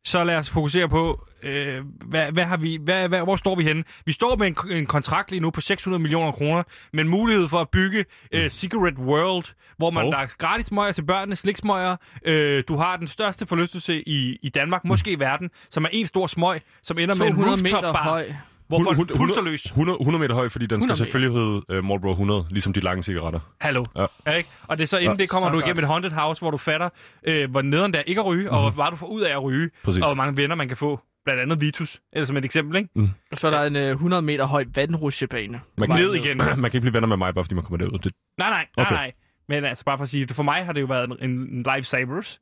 [0.05, 3.63] så lad os fokusere på, øh, hvad, hvad har vi, hvad, hvad, hvor står vi
[3.63, 3.83] henne?
[4.05, 7.49] Vi står med en, en kontrakt lige nu på 600 millioner kroner, med en mulighed
[7.49, 9.45] for at bygge øh, Cigarette World,
[9.77, 10.11] hvor man Og?
[10.11, 11.95] der er gratis smøger til børnene, sliksmøger.
[12.25, 16.07] Øh, du har den største forlystelse i, i Danmark, måske i verden, som er en
[16.07, 18.33] stor smøg, som ender med en 200 rooftop meter bar, høj.
[18.81, 19.65] Hvor folk 100 pulser løs.
[19.65, 21.05] 100, 100 meter høj, fordi den skal 100 meter.
[21.05, 23.39] selvfølgelig hedde uh, Marlboro 100, ligesom de lange cigaretter.
[23.61, 23.85] Hallo.
[23.95, 24.05] Ja.
[24.27, 24.31] Ja.
[24.31, 24.49] Ikke?
[24.67, 25.65] Og det er så inden Ja, det kommer så du godt.
[25.65, 26.89] igennem et haunted house, hvor du fatter,
[27.27, 28.55] øh, hvor nederen der ikke at ryge, mm.
[28.55, 30.01] og hvor meget du får ud af at ryge, Præcis.
[30.01, 30.99] og hvor mange venner man kan få.
[31.25, 32.89] Blandt andet Vitus, eller som et eksempel, ikke?
[33.31, 35.61] Og så er der en øh, 100 meter høj vandrutsjebane.
[35.77, 36.37] Man Ned kan, igen.
[36.37, 37.99] man kan ikke blive venner med mig, bare fordi man kommer derud.
[37.99, 38.95] Det, Nej, nej, nej, Okay.
[38.95, 39.11] nej.
[39.49, 42.39] Men altså bare for at sige, for mig har det jo været en, en lifesavers.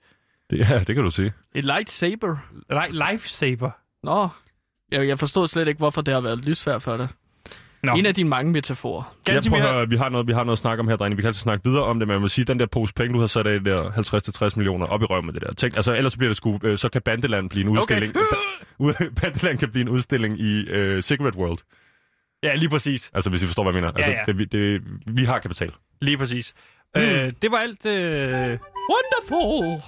[0.52, 1.34] ja, det kan du sige.
[1.56, 2.38] Et lightsaber.
[2.70, 3.72] Nej, lifesaver.
[4.04, 4.28] Nå,
[4.92, 7.08] jeg, jeg forstod slet ikke, hvorfor det har været lysværd for dig.
[7.84, 7.94] Nå.
[7.96, 9.16] En af dine mange metaforer.
[9.28, 11.16] Jeg prøver, at høre, vi, har noget, vi har noget at snakke om her, drenge.
[11.16, 13.14] Vi kan altid snakke videre om det, men jeg må sige, den der pose penge,
[13.14, 15.54] du har sat af der 50-60 millioner op i røven med det der.
[15.54, 18.14] Tænk, altså, ellers bliver det sgu, øh, så kan Bandeland blive en udstilling.
[18.80, 19.06] Okay.
[19.22, 21.58] Bandeland kan blive en udstilling i øh, Cigarette World.
[22.44, 23.12] Ja, lige præcis.
[23.14, 23.94] Altså, hvis I forstår, hvad jeg mener.
[23.94, 24.18] Altså, ja.
[24.26, 25.72] Det, vi- det, vi har kapital.
[26.02, 26.54] Lige præcis.
[26.96, 27.02] Mm.
[27.02, 28.58] Øh, det var alt, øh,
[28.92, 29.82] Wonderful!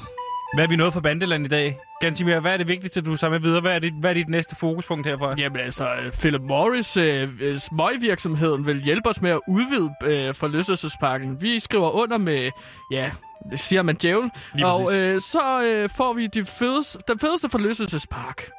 [0.56, 1.78] Hvad vi nåede for Bandeland i dag.
[2.02, 3.62] Gansimir, hvad er det vigtigste, du tager med videre?
[3.62, 5.36] Hvad er dit, hvad er dit næste fokuspunkt herfra?
[5.38, 10.34] Jamen altså, øh, Philip Morris, øh, øh, smøgvirksomheden, vil hjælpe os med at udvide øh,
[10.34, 11.42] forlystelsesparken.
[11.42, 12.50] Vi skriver under med,
[12.92, 13.12] ja,
[13.52, 14.32] det siger man djævel.
[14.64, 18.50] Og øh, så øh, får vi de fedeste, den fedeste forlystelsespark.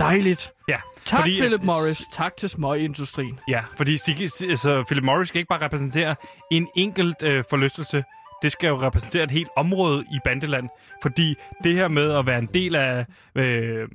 [0.00, 0.50] Dejligt.
[0.68, 1.96] Ja, Tak, fordi, Philip øh, Morris.
[1.96, 3.40] s- Tak til smøgindustrien.
[3.48, 6.14] Ja, fordi altså, Philip Morris skal ikke bare repræsentere
[6.50, 8.04] en enkelt øh, forlystelse.
[8.42, 10.68] Det skal jo repræsentere et helt område i Bandeland.
[11.02, 11.34] Fordi
[11.64, 13.06] det her med at være en del af...
[13.34, 13.88] Øh,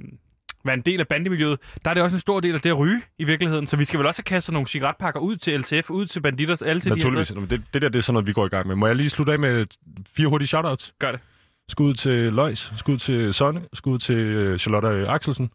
[0.65, 2.77] være en del af bandemiljøet, der er det også en stor del af det at
[2.77, 3.67] ryge i virkeligheden.
[3.67, 6.63] Så vi skal vel også have kastet nogle cigaretpakker ud til LTF, ud til banditter,
[6.65, 7.35] alle til de her Naturligvis.
[7.35, 8.75] Men Det, det der, det er sådan noget, vi går i gang med.
[8.75, 9.65] Må jeg lige slutte af med
[10.15, 10.93] fire hurtige shoutouts?
[10.99, 11.19] Gør det.
[11.69, 15.49] Skud til Løjs, skud til Sonne, skud til øh, Charlotte Axelsen,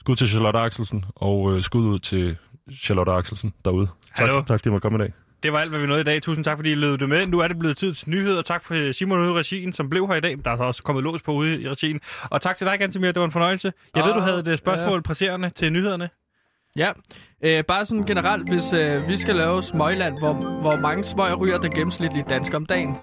[0.00, 2.36] skud til Charlotte Axelsen, og øh, skud ud til
[2.80, 3.88] Charlotte Axelsen derude.
[4.10, 4.34] Hallo.
[4.34, 5.12] Tak, tak fordi I måtte komme i dag.
[5.42, 6.22] Det var alt, hvad vi nåede i dag.
[6.22, 7.26] Tusind tak, fordi I lød med.
[7.26, 8.42] Nu er det blevet tid til nyheder.
[8.42, 10.36] Tak for Simon ude i regien, som blev her i dag.
[10.44, 12.00] Der er så også kommet lås på ude i regien.
[12.30, 13.06] Og tak til dig, Gantemir.
[13.12, 13.72] Det var en fornøjelse.
[13.96, 15.00] Jeg ved, du havde et øh, spørgsmål Ja.
[15.02, 16.10] presserende til nyhederne.
[16.76, 16.90] Ja,
[17.44, 21.58] øh, bare sådan generelt, hvis øh, vi skal lave smøgland, hvor, hvor mange smøg ryger
[21.58, 22.96] den gennemsnitlige dansker om dagen?